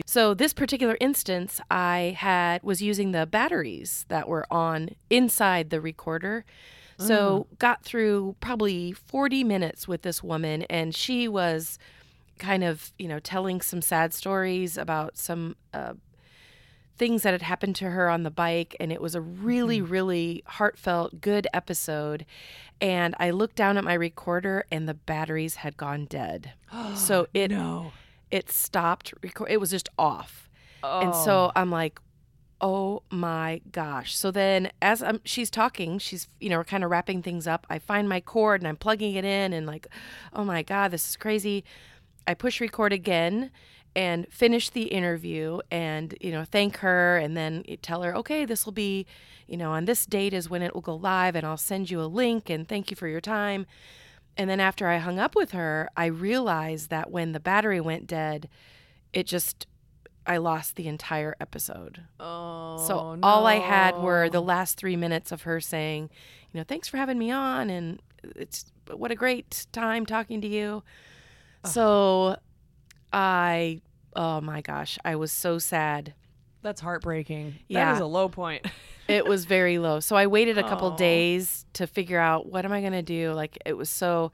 So 0.05 0.35
this 0.35 0.53
particular 0.53 0.97
instance, 1.01 1.61
I 1.71 2.17
had 2.19 2.63
was 2.63 2.83
using 2.83 3.13
the 3.13 3.27
batteries 3.27 4.05
that 4.09 4.29
were 4.29 4.47
on 4.51 4.91
inside 5.11 5.71
the 5.71 5.81
recorder. 5.81 6.45
So 6.99 7.47
got 7.59 7.85
through 7.85 8.37
probably 8.41 8.93
40 8.93 9.45
minutes 9.45 9.87
with 9.87 10.01
this 10.01 10.23
woman, 10.23 10.63
and 10.63 10.95
she 10.95 11.29
was 11.29 11.79
kind 12.39 12.65
of 12.65 12.93
you 12.99 13.09
know 13.09 13.19
telling 13.19 13.61
some 13.61 13.83
sad 13.83 14.13
stories 14.13 14.77
about 14.77 15.17
some 15.17 15.57
uh, 15.73 15.95
things 16.97 17.23
that 17.23 17.33
had 17.33 17.43
happened 17.43 17.77
to 17.77 17.91
her 17.91 18.09
on 18.09 18.23
the 18.23 18.31
bike 18.31 18.75
and 18.81 18.91
it 18.91 19.01
was 19.01 19.15
a 19.15 19.21
really 19.21 19.81
really 19.81 20.43
heartfelt 20.47 21.21
good 21.21 21.47
episode. 21.53 22.25
And 22.81 23.15
i 23.19 23.31
looked 23.31 23.57
down 23.57 23.79
at 23.79 23.85
my 23.85 23.95
recorder 23.95 24.65
and 24.71 24.89
the 24.89 24.95
batteries 24.95 25.57
had 25.57 25.77
gone 25.77 26.07
dead. 26.07 26.53
So 26.95 27.27
it 27.35 27.51
no. 27.51 27.93
it 28.31 28.51
stopped 28.51 29.13
record 29.23 29.51
it 29.51 29.59
was 29.59 29.71
just 29.71 29.89
off. 29.99 30.49
Oh. 30.83 31.01
and 31.01 31.15
so 31.15 31.53
i'm 31.57 31.71
like 31.71 32.01
oh 32.61 33.03
my 33.11 33.61
gosh. 33.71 34.17
So 34.17 34.31
then 34.31 34.71
as 34.81 35.03
I'm, 35.03 35.21
she's 35.25 35.51
talking 35.51 35.99
she's 35.99 36.29
you 36.41 36.49
know 36.49 36.63
kind 36.65 36.85
of 36.85 36.91
wrapping 36.91 37.23
things 37.23 37.47
up 37.47 37.67
i 37.69 37.79
find 37.79 38.09
my 38.09 38.21
cord 38.21 38.61
and 38.61 38.69
i'm 38.69 38.77
plugging 38.77 39.15
it 39.15 39.25
in 39.25 39.53
and 39.53 39.67
like 39.67 39.87
oh 40.33 40.45
my 40.45 40.63
god 40.63 40.91
this 40.91 41.09
is 41.09 41.17
crazy 41.17 41.65
i 42.27 42.35
push 42.35 42.61
record 42.61 42.93
again 42.93 43.51
and 43.95 44.27
finish 44.31 44.69
the 44.69 44.85
interview 44.85 45.59
and 45.71 46.15
you 46.21 46.31
know 46.31 46.45
thank 46.45 46.79
her 46.79 47.17
and 47.17 47.37
then 47.37 47.65
tell 47.81 48.03
her 48.03 48.15
okay 48.15 48.45
this 48.45 48.65
will 48.67 48.73
be 48.73 49.07
you 49.47 49.57
know 49.57 49.73
on 49.73 49.87
this 49.87 50.05
date 50.05 50.35
is 50.35 50.51
when 50.51 50.63
it 50.63 50.75
will 50.75 50.83
go 50.83 50.95
live 50.95 51.35
and 51.35 51.47
i'll 51.47 51.57
send 51.57 51.91
you 51.91 52.01
a 52.01 52.05
link 52.05 52.51
and 52.51 52.69
thank 52.69 52.91
you 52.91 52.97
for 52.97 53.09
your 53.09 53.21
time. 53.21 53.67
And 54.39 54.51
then 54.51 54.61
after 54.61 54.87
i 54.87 54.99
hung 54.99 55.19
up 55.19 55.35
with 55.35 55.53
her 55.53 55.89
i 55.97 56.05
realized 56.07 56.91
that 56.91 57.11
when 57.11 57.33
the 57.33 57.41
battery 57.41 57.81
went 57.81 58.07
dead 58.07 58.51
it 59.15 59.27
just 59.27 59.67
i 60.27 60.37
lost 60.37 60.77
the 60.77 60.89
entire 60.89 61.35
episode. 61.41 62.03
Oh, 62.21 62.85
so 62.87 63.19
all 63.23 63.47
I 63.47 63.55
had 63.55 63.97
were 63.97 64.29
the 64.29 64.43
last 64.43 64.77
three 64.77 64.97
minutes 64.97 65.33
of 65.33 65.43
her 65.43 65.61
saying, 65.61 66.11
you 66.53 66.61
know, 66.61 66.65
thanks 66.65 66.89
for 66.89 66.97
having 66.97 67.19
me 67.19 67.31
on, 67.31 67.71
and 67.71 68.03
it's 68.35 68.67
what 68.93 69.11
a 69.11 69.15
great 69.15 69.67
time 69.73 70.05
talking 70.05 70.41
to 70.41 70.49
you. 70.49 70.83
So 71.67 72.37
I, 73.13 73.81
oh 74.15 74.41
my 74.41 74.61
gosh, 74.61 74.99
I 75.05 75.17
was 75.17 75.33
so 75.33 75.59
sad. 75.59 76.15
That's 76.63 76.81
heartbreaking. 76.81 77.51
That 77.53 77.59
Yeah. 77.69 77.95
is 77.95 78.01
a 78.01 78.07
low 78.07 78.29
point. 78.29 78.67
It 79.09 79.25
was 79.25 79.45
very 79.45 79.79
low. 79.79 80.01
So 80.01 80.17
I 80.17 80.27
waited 80.27 80.59
a 80.59 80.65
couple 80.65 80.89
Aw. 80.89 80.97
days 80.97 81.65
to 81.75 81.87
figure 81.87 82.19
out 82.19 82.47
what 82.51 82.65
am 82.65 82.73
I 82.73 82.81
going 82.81 82.93
to 82.93 83.03
do. 83.03 83.31
Like 83.35 83.57
it 83.65 83.75
was 83.77 83.89
so, 83.89 84.33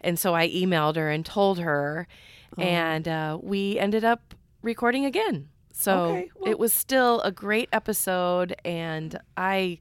and 0.00 0.18
so 0.18 0.34
I 0.34 0.48
emailed 0.48 0.96
her 0.96 1.10
and 1.10 1.26
told 1.26 1.58
her, 1.58 2.08
and 2.56 3.06
uh, 3.06 3.36
we 3.42 3.78
ended 3.78 4.02
up 4.02 4.34
recording 4.62 5.04
again. 5.04 5.50
So 5.74 6.04
Okay, 6.04 6.30
well- 6.36 6.50
it 6.50 6.58
was 6.58 6.72
still 6.72 7.20
a 7.20 7.30
great 7.30 7.68
episode, 7.70 8.56
and 8.64 9.20
I, 9.36 9.78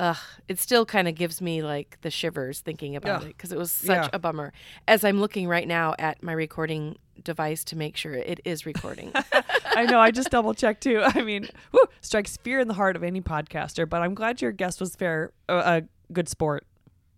uh, 0.00 0.14
it 0.48 0.58
still 0.58 0.84
kind 0.86 1.06
of 1.08 1.14
gives 1.14 1.40
me 1.42 1.62
like 1.62 1.98
the 2.00 2.10
shivers 2.10 2.60
thinking 2.60 2.96
about 2.96 3.20
Yeah. 3.22 3.28
it 3.28 3.36
because 3.36 3.52
it 3.52 3.58
was 3.58 3.70
such 3.70 4.04
Yeah. 4.06 4.08
a 4.12 4.18
bummer. 4.18 4.52
As 4.88 5.04
I'm 5.04 5.20
looking 5.20 5.46
right 5.46 5.68
now 5.68 5.94
at 5.98 6.22
my 6.22 6.32
recording 6.32 6.96
device 7.22 7.62
to 7.64 7.76
make 7.76 7.96
sure 7.96 8.14
it 8.14 8.40
is 8.46 8.64
recording. 8.64 9.12
I 9.76 9.84
know. 9.84 10.00
I 10.00 10.10
just 10.10 10.30
double 10.30 10.54
checked 10.54 10.82
too. 10.82 11.02
I 11.04 11.22
mean, 11.22 11.48
whew, 11.70 11.84
strikes 12.00 12.36
fear 12.38 12.60
in 12.60 12.66
the 12.68 12.74
heart 12.74 12.96
of 12.96 13.02
any 13.04 13.20
podcaster. 13.20 13.86
But 13.88 14.00
I'm 14.02 14.14
glad 14.14 14.40
your 14.40 14.52
guest 14.52 14.80
was 14.80 14.96
fair, 14.96 15.32
uh, 15.50 15.82
a 15.82 16.12
good 16.12 16.28
sport. 16.30 16.66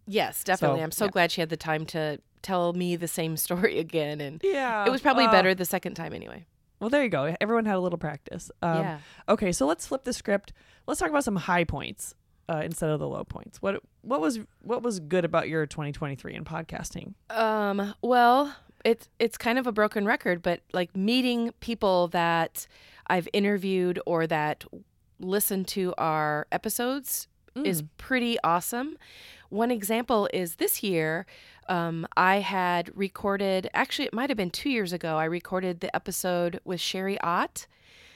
yes, 0.07 0.43
definitely. 0.43 0.81
So, 0.81 0.85
I'm 0.85 0.91
so 0.91 1.05
yeah. 1.07 1.11
glad 1.12 1.31
she 1.33 1.41
had 1.41 1.51
the 1.51 1.57
time 1.57 1.87
to 1.87 2.19
tell 2.43 2.73
me 2.73 2.97
the 2.97 3.07
same 3.09 3.37
story 3.47 3.79
again, 3.79 4.21
and 4.21 4.41
Yeah, 4.43 4.85
it 4.85 4.91
was 4.91 5.01
probably 5.01 5.27
uh, 5.27 5.31
better 5.31 5.55
the 5.55 5.65
second 5.65 5.95
time 5.95 6.12
anyway. 6.12 6.47
Well, 6.81 6.91
there 6.91 7.05
you 7.05 7.09
go. 7.11 7.37
Everyone 7.41 7.65
had 7.65 7.77
a 7.77 7.81
little 7.81 7.99
practice. 7.99 8.51
Um, 8.61 8.79
yeah. 8.79 8.99
Okay, 9.29 9.53
so 9.53 9.67
let's 9.67 9.87
flip 9.87 10.03
the 10.03 10.12
script. 10.12 10.53
Let's 10.89 10.99
talk 10.99 11.11
about 11.11 11.23
some 11.23 11.37
high 11.37 11.62
points 11.62 12.17
uh, 12.49 12.62
instead 12.64 12.90
of 12.90 12.99
the 13.00 13.08
low 13.08 13.25
points. 13.25 13.61
What 13.62 13.82
what 14.02 14.20
was 14.20 14.40
what 14.61 14.82
was 14.82 15.00
good 15.00 15.25
about 15.25 15.49
your 15.49 15.66
2023 15.66 16.34
in 16.34 16.44
podcasting? 16.44 17.14
Um, 17.30 17.94
well, 18.02 18.54
it's 18.84 19.08
it's 19.18 19.38
kind 19.38 19.58
of 19.58 19.66
a 19.66 19.72
broken 19.72 20.04
record, 20.06 20.42
but 20.42 20.61
like 20.72 20.96
meeting 20.96 21.52
people 21.61 22.08
that 22.08 22.66
I've 23.06 23.28
interviewed 23.32 24.00
or 24.06 24.26
that 24.26 24.64
listen 25.20 25.64
to 25.66 25.94
our 25.99 26.46
episodes 26.50 27.28
is 27.54 27.84
pretty 27.99 28.38
awesome. 28.42 28.96
One 29.50 29.70
example 29.70 30.26
is 30.32 30.54
this 30.54 30.82
year, 30.82 31.26
um, 31.68 32.06
I 32.16 32.37
had 32.37 32.90
recorded, 32.96 33.68
actually, 33.75 34.06
it 34.06 34.14
might 34.14 34.30
have 34.30 34.38
been 34.38 34.49
two 34.50 34.70
years 34.70 34.94
ago, 34.94 35.16
I 35.18 35.25
recorded 35.26 35.80
the 35.80 35.94
episode 35.94 36.61
with 36.64 36.80
Sherry 36.80 37.20
Ott. 37.20 37.66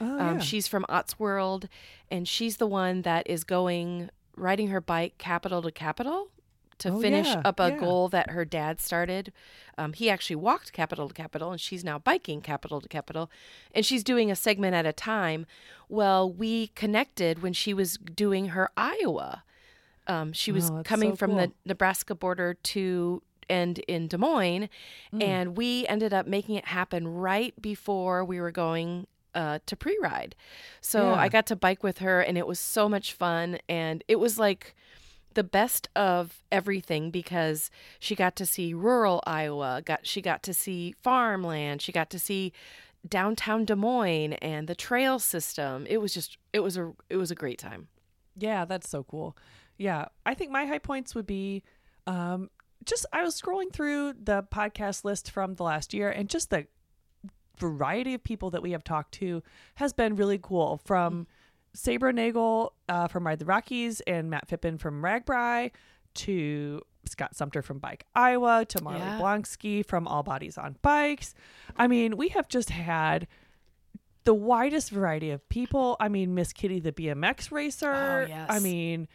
Oh, 0.00 0.06
Um, 0.18 0.37
yeah. 0.37 0.38
She's 0.40 0.66
from 0.66 0.87
Ott's 0.88 1.18
World, 1.18 1.68
and 2.11 2.26
she's 2.26 2.56
the 2.56 2.66
one 2.66 3.02
that 3.02 3.28
is 3.28 3.45
going 3.45 4.09
riding 4.37 4.69
her 4.69 4.81
bike 4.81 5.19
capital 5.19 5.62
to 5.62 5.71
capital 5.73 6.28
to 6.78 6.90
Oh, 6.90 7.00
finish 7.00 7.26
yeah, 7.28 7.40
up 7.45 7.59
a 7.59 7.71
yeah. 7.71 7.78
goal 7.78 8.09
that 8.11 8.31
her 8.31 8.45
dad 8.45 8.81
started. 8.83 9.33
Um, 9.78 9.95
he 9.95 10.11
actually 10.11 10.37
walked 10.37 10.75
capital 10.75 11.09
to 11.09 11.14
capital, 11.14 11.50
and 11.50 11.59
she's 11.61 11.83
now 11.83 11.99
biking 11.99 12.43
capital 12.43 12.83
to 12.83 12.88
capital, 12.88 13.31
and 13.75 13.85
she's 13.87 14.05
doing 14.05 14.31
a 14.31 14.37
segment 14.37 14.75
at 14.75 14.85
a 14.85 14.93
time. 14.93 15.47
Well, 15.88 16.31
we 16.31 16.66
connected 16.69 17.43
when 17.43 17.55
she 17.55 17.73
was 17.73 17.97
doing 17.97 18.49
her 18.49 18.71
Iowa. 18.76 19.43
Um, 20.07 20.33
she 20.35 20.52
was 20.52 20.71
Oh, 20.71 20.83
coming 20.85 21.12
so 21.12 21.16
from 21.16 21.31
cool. 21.31 21.38
the 21.38 21.52
Nebraska 21.64 22.14
border 22.14 22.52
to 22.55 23.23
end 23.49 23.78
in 23.88 24.07
Des 24.09 24.19
Moines, 24.19 24.69
Mm. 25.14 25.23
and 25.23 25.57
we 25.57 25.87
ended 25.87 26.12
up 26.12 26.26
making 26.26 26.57
it 26.57 26.66
happen 26.66 27.09
right 27.09 27.55
before 27.62 28.23
we 28.25 28.38
were 28.40 28.50
going 28.50 29.07
uh, 29.37 29.59
to 29.66 29.76
pre-ride. 29.76 30.35
So 30.81 31.11
Yeah. 31.11 31.14
I 31.14 31.28
got 31.28 31.47
to 31.49 31.57
bike 31.57 31.83
with 31.85 31.99
her, 31.99 32.21
and 32.21 32.37
it 32.37 32.47
was 32.47 32.59
so 32.59 32.88
much 32.88 33.12
fun, 33.12 33.59
and 33.69 34.02
it 34.09 34.16
was 34.16 34.38
like 34.38 34.75
the 35.35 35.45
best 35.45 35.88
of 35.95 36.43
everything 36.50 37.11
because 37.11 37.71
she 38.00 38.14
got 38.14 38.35
to 38.37 38.47
see 38.47 38.73
rural 38.73 39.23
Iowa, 39.26 39.83
got 39.85 40.07
she 40.07 40.23
got 40.23 40.43
to 40.45 40.55
see 40.55 40.95
farmland, 41.02 41.83
she 41.83 41.93
got 41.93 42.09
to 42.11 42.19
see 42.19 42.52
downtown 43.07 43.64
Des 43.66 43.76
Moines 43.76 44.33
and 44.35 44.66
the 44.66 44.75
trail 44.75 45.19
system. 45.19 45.87
It 45.88 45.99
was 45.99 46.14
just 46.14 46.38
it 46.52 46.61
was 46.61 46.76
a 46.78 46.93
it 47.11 47.19
was 47.19 47.31
a 47.31 47.35
great 47.35 47.59
time. 47.59 47.88
Yeah, 48.35 48.64
that's 48.64 48.88
so 48.88 49.05
cool. 49.05 49.37
Yeah, 49.76 50.07
I 50.25 50.33
think 50.35 50.50
my 50.50 50.64
high 50.64 50.78
points 50.78 51.14
would 51.14 51.26
be 51.26 51.62
um, 52.07 52.49
just 52.85 53.05
I 53.12 53.23
was 53.23 53.38
scrolling 53.40 53.73
through 53.73 54.14
the 54.14 54.43
podcast 54.43 55.05
list 55.05 55.31
from 55.31 55.55
the 55.57 55.64
last 55.64 55.93
year, 55.93 56.09
and 56.11 56.31
just 56.31 56.49
the 56.49 56.66
variety 57.59 58.15
of 58.15 58.23
people 58.25 58.51
that 58.51 58.63
we 58.63 58.73
have 58.73 58.85
talked 58.85 59.13
to 59.15 59.43
has 59.77 59.93
been 59.93 60.17
really 60.17 60.39
cool. 60.43 60.81
From 60.85 61.27
Sabra 61.75 62.13
Nagel 62.13 62.73
uh, 62.89 63.09
from 63.09 63.27
Ride 63.27 63.39
the 63.39 63.45
Rockies 63.45 64.01
and 64.07 64.31
Matt 64.31 64.49
Phippen 64.49 64.79
from 64.79 65.03
RAGBRAI 65.03 65.71
to 66.15 66.81
Scott 67.05 67.37
Sumter 67.37 67.63
from 67.63 67.79
Bike 67.79 68.05
Iowa 68.15 68.65
to 68.69 68.83
Marley 68.83 69.01
Yeah. 69.01 69.19
Blonsky 69.21 69.85
from 69.85 70.09
All 70.09 70.23
Bodies 70.23 70.57
on 70.59 70.77
Bikes. 70.83 71.35
I 71.77 71.87
mean, 71.87 72.17
we 72.17 72.29
have 72.29 72.49
just 72.49 72.71
had 72.71 73.27
the 74.25 74.35
widest 74.35 74.91
variety 74.91 75.31
of 75.31 75.47
people. 75.49 75.97
I 76.01 76.09
mean, 76.09 76.35
Miss 76.35 76.53
Kitty, 76.53 76.81
the 76.81 76.93
BMX 76.93 77.53
racer. 77.53 77.93
Oh, 77.93 78.27
yes. 78.29 78.47
I 78.51 78.59
mean, 78.59 79.07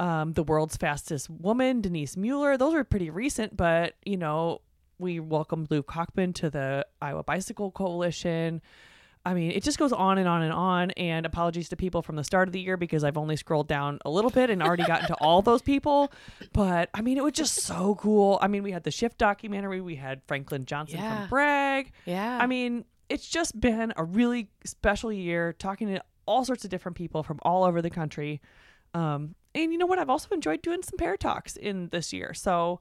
um, 0.00 0.32
the 0.32 0.42
world's 0.42 0.76
fastest 0.76 1.28
woman, 1.28 1.80
Denise 1.82 2.16
Mueller. 2.16 2.56
Those 2.56 2.72
were 2.74 2.84
pretty 2.84 3.10
recent, 3.10 3.56
but 3.56 3.94
you 4.04 4.16
know, 4.16 4.60
we 4.98 5.20
welcomed 5.20 5.70
Luke 5.70 5.90
Hoffman 5.90 6.32
to 6.34 6.50
the 6.50 6.86
Iowa 7.00 7.22
Bicycle 7.22 7.70
Coalition. 7.70 8.62
I 9.26 9.32
mean, 9.32 9.52
it 9.52 9.62
just 9.62 9.78
goes 9.78 9.92
on 9.92 10.18
and 10.18 10.28
on 10.28 10.42
and 10.42 10.52
on. 10.52 10.90
And 10.92 11.24
apologies 11.24 11.70
to 11.70 11.76
people 11.76 12.02
from 12.02 12.16
the 12.16 12.24
start 12.24 12.46
of 12.48 12.52
the 12.52 12.60
year 12.60 12.76
because 12.76 13.04
I've 13.04 13.16
only 13.16 13.36
scrolled 13.36 13.68
down 13.68 13.98
a 14.04 14.10
little 14.10 14.30
bit 14.30 14.50
and 14.50 14.62
already 14.62 14.84
gotten 14.84 15.06
to 15.08 15.14
all 15.14 15.40
those 15.40 15.62
people. 15.62 16.12
But 16.52 16.90
I 16.92 17.00
mean, 17.00 17.16
it 17.16 17.24
was 17.24 17.32
just 17.32 17.54
so 17.54 17.94
cool. 17.94 18.38
I 18.42 18.48
mean, 18.48 18.62
we 18.62 18.70
had 18.72 18.84
the 18.84 18.90
Shift 18.90 19.16
documentary, 19.16 19.80
we 19.80 19.96
had 19.96 20.20
Franklin 20.26 20.66
Johnson 20.66 20.98
Yeah. 20.98 21.20
from 21.20 21.28
BRAG. 21.30 21.92
Yeah. 22.04 22.38
I 22.40 22.46
mean, 22.46 22.84
it's 23.08 23.26
just 23.26 23.58
been 23.58 23.94
a 23.96 24.04
really 24.04 24.50
special 24.64 25.10
year 25.12 25.54
talking 25.54 25.88
to 25.88 26.02
all 26.26 26.44
sorts 26.44 26.64
of 26.64 26.70
different 26.70 26.96
people 26.96 27.22
from 27.22 27.38
all 27.42 27.64
over 27.64 27.80
the 27.80 27.90
country. 27.90 28.40
Um, 28.92 29.34
and 29.54 29.72
you 29.72 29.78
know 29.78 29.86
what? 29.86 29.98
I've 29.98 30.10
also 30.10 30.34
enjoyed 30.34 30.60
doing 30.62 30.82
some 30.82 30.98
pair 30.98 31.16
talks 31.16 31.56
in 31.56 31.88
this 31.88 32.12
year. 32.12 32.34
So, 32.34 32.80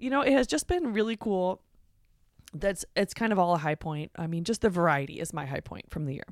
you 0.00 0.10
know, 0.10 0.22
it 0.22 0.32
has 0.32 0.46
just 0.46 0.66
been 0.66 0.92
really 0.92 1.16
cool. 1.16 1.60
That's 2.52 2.84
it's 2.96 3.14
kind 3.14 3.32
of 3.32 3.38
all 3.38 3.54
a 3.54 3.58
high 3.58 3.76
point. 3.76 4.10
I 4.16 4.26
mean, 4.26 4.42
just 4.44 4.60
the 4.62 4.70
variety 4.70 5.20
is 5.20 5.32
my 5.32 5.46
high 5.46 5.60
point 5.60 5.90
from 5.90 6.06
the 6.06 6.14
year. 6.14 6.24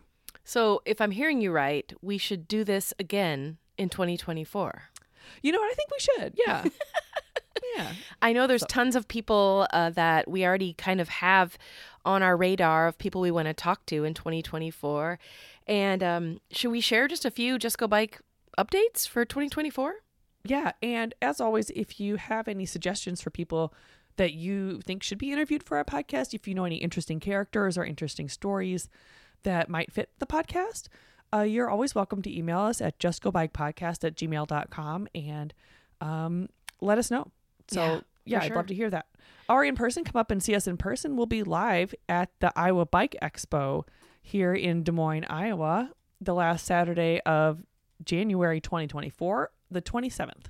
So, 0.45 0.81
if 0.87 1.01
I'm 1.01 1.11
hearing 1.11 1.41
you 1.41 1.53
right, 1.53 1.93
we 2.03 2.19
should 2.19 2.49
do 2.49 2.65
this 2.65 2.93
again 2.99 3.59
in 3.77 3.89
2024. 3.89 4.83
You 5.43 5.53
know 5.53 5.61
what? 5.61 5.71
I 5.71 5.75
think 5.75 5.91
we 5.91 5.99
should. 6.01 6.35
Yeah. 6.47 6.65
yeah. 7.77 7.93
I 8.23 8.33
know 8.33 8.47
there's 8.47 8.63
So- 8.63 8.67
tons 8.69 8.97
of 8.97 9.07
people 9.07 9.67
uh, 9.73 9.91
that 9.91 10.29
we 10.29 10.45
already 10.47 10.73
kind 10.73 11.01
of 11.01 11.09
have 11.11 11.59
on 12.05 12.23
our 12.23 12.37
radar 12.37 12.89
of 12.89 12.97
people 12.97 13.21
we 13.21 13.31
want 13.31 13.47
to 13.47 13.53
talk 13.55 13.85
to 13.87 14.05
in 14.05 14.15
2024. 14.15 15.19
And 15.67 16.03
um, 16.03 16.41
should 16.51 16.71
we 16.71 16.81
share 16.81 17.07
just 17.09 17.27
a 17.27 17.31
few 17.31 17.59
Just 17.59 17.77
Go 17.77 17.87
Bike 17.87 18.21
updates 18.59 19.07
for 19.07 19.27
2024? 19.27 19.97
Yeah, 20.49 20.73
and 20.83 21.15
as 21.21 21.41
always, 21.41 21.71
if 21.71 22.01
you 22.01 22.17
have 22.17 22.49
any 22.49 22.65
suggestions 22.65 23.21
for 23.21 23.31
people 23.31 23.75
that 24.17 24.33
you 24.33 24.81
think 24.81 25.03
should 25.03 25.19
be 25.19 25.31
interviewed 25.33 25.63
for 25.63 25.77
our 25.77 25.85
podcast, 25.85 26.33
if 26.33 26.49
you 26.49 26.55
know 26.55 26.65
any 26.65 26.77
interesting 26.77 27.21
characters 27.21 27.77
or 27.77 27.85
interesting 27.85 28.29
stories 28.29 28.89
that 29.43 29.69
might 29.69 29.93
fit 29.93 30.11
the 30.19 30.27
podcast, 30.27 30.89
uh, 31.35 31.43
you're 31.43 31.69
always 31.69 31.95
welcome 31.95 32.23
to 32.23 32.35
email 32.37 32.61
us 32.61 32.81
at 32.81 32.99
justgobikepodcast 32.99 34.05
at 34.05 34.17
gmail.com 34.17 35.09
and 35.15 35.53
um, 36.01 36.49
let 36.81 36.97
us 36.99 37.11
know. 37.11 37.31
So, 37.69 37.81
Yeah, 37.85 38.01
yeah, 38.25 38.39
for 38.41 38.45
I'd 38.45 38.57
love 38.57 38.67
to 38.69 38.75
hear 38.75 38.91
that. 38.91 39.07
Or 39.49 39.65
in 39.65 39.75
person, 39.77 40.05
come 40.05 40.19
up 40.19 40.31
and 40.31 40.43
see 40.43 40.55
us 40.55 40.67
in 40.67 40.77
person. 40.79 41.17
We'll 41.17 41.27
be 41.27 41.43
live 41.43 41.95
at 42.09 42.31
the 42.41 42.53
Iowa 42.57 42.87
Bike 42.87 43.17
Expo 43.23 43.85
here 44.23 44.55
in 44.55 44.83
Des 44.83 44.93
Moines, 44.93 45.25
Iowa, 45.29 45.91
the 46.21 46.35
last 46.35 46.65
Saturday 46.65 47.21
of 47.27 47.63
January 48.05 48.61
2024, 48.61 49.51
the 49.71 49.83
27th. 49.83 50.47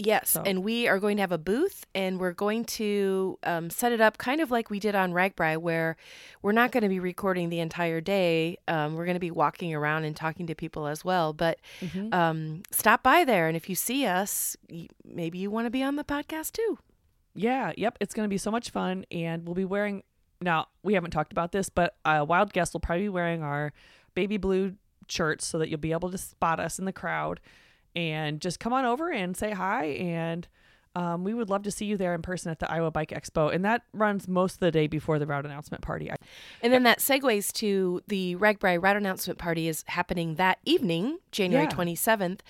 Yes, 0.00 0.30
So- 0.30 0.42
and 0.46 0.62
we 0.62 0.86
are 0.86 1.00
going 1.00 1.16
to 1.16 1.22
have 1.22 1.32
a 1.32 1.38
booth, 1.38 1.84
and 1.92 2.20
we're 2.20 2.32
going 2.32 2.64
to 2.66 3.36
um, 3.42 3.68
set 3.68 3.90
it 3.90 4.00
up 4.00 4.16
kind 4.16 4.40
of 4.40 4.48
like 4.48 4.70
we 4.70 4.78
did 4.78 4.94
on 4.94 5.12
RAGBRAI, 5.12 5.56
where 5.58 5.96
we're 6.40 6.52
not 6.52 6.70
going 6.70 6.84
to 6.84 6.88
be 6.88 7.00
recording 7.00 7.48
the 7.48 7.58
entire 7.58 8.00
day. 8.00 8.58
Um, 8.68 8.94
we're 8.94 9.06
going 9.06 9.16
to 9.16 9.20
be 9.20 9.32
walking 9.32 9.74
around 9.74 10.04
and 10.04 10.14
talking 10.14 10.46
to 10.46 10.54
people 10.54 10.86
as 10.86 11.04
well. 11.04 11.32
But 11.32 11.58
um, 12.12 12.62
stop 12.70 13.02
by 13.02 13.24
there, 13.24 13.48
and 13.48 13.56
if 13.56 13.68
you 13.68 13.74
see 13.74 14.06
us, 14.06 14.56
maybe 15.04 15.38
you 15.38 15.50
want 15.50 15.66
to 15.66 15.70
be 15.70 15.82
on 15.82 15.96
the 15.96 16.04
podcast 16.04 16.52
too. 16.52 16.78
Yeah, 17.34 17.72
yep. 17.76 17.98
It's 18.00 18.14
going 18.14 18.24
to 18.24 18.30
be 18.32 18.38
so 18.38 18.52
much 18.52 18.70
fun. 18.70 19.04
And 19.10 19.46
we'll 19.46 19.54
be 19.56 19.64
wearing, 19.64 20.04
now, 20.40 20.66
we 20.84 20.94
haven't 20.94 21.10
talked 21.10 21.32
about 21.32 21.50
this, 21.50 21.68
but 21.70 21.96
uh, 22.04 22.24
Wild 22.28 22.52
Guest 22.52 22.72
will 22.72 22.80
probably 22.80 23.04
be 23.04 23.08
wearing 23.08 23.42
our 23.42 23.72
baby 24.14 24.36
blue 24.36 24.74
shirts 25.08 25.44
so 25.44 25.58
that 25.58 25.68
you'll 25.68 25.78
be 25.80 25.90
able 25.92 26.10
to 26.12 26.18
spot 26.18 26.60
us 26.60 26.78
in 26.78 26.84
the 26.84 26.92
crowd 26.92 27.40
and 27.96 28.40
just 28.40 28.60
come 28.60 28.72
on 28.72 28.84
over 28.84 29.10
and 29.10 29.36
say 29.36 29.50
hi. 29.52 29.86
And 29.86 30.46
um, 30.94 31.22
we 31.22 31.32
would 31.34 31.48
love 31.48 31.62
to 31.62 31.70
see 31.70 31.84
you 31.84 31.96
there 31.96 32.14
in 32.14 32.22
person 32.22 32.50
at 32.50 32.58
the 32.58 32.70
Iowa 32.70 32.90
Bike 32.90 33.10
Expo. 33.10 33.54
And 33.54 33.64
that 33.64 33.82
runs 33.92 34.26
most 34.26 34.54
of 34.54 34.60
the 34.60 34.70
day 34.72 34.86
before 34.88 35.18
the 35.18 35.26
route 35.26 35.44
announcement 35.44 35.82
party. 35.82 36.10
And 36.62 36.72
then 36.72 36.82
that 36.84 36.98
segues 36.98 37.52
to 37.54 38.02
the 38.08 38.34
RAGBRAI 38.36 38.82
Route 38.82 38.96
Announcement 38.96 39.38
Party 39.38 39.68
is 39.68 39.84
happening 39.86 40.34
that 40.36 40.58
evening, 40.64 41.18
January 41.30 41.66
Yeah. 41.66 41.70
27th. 41.76 42.40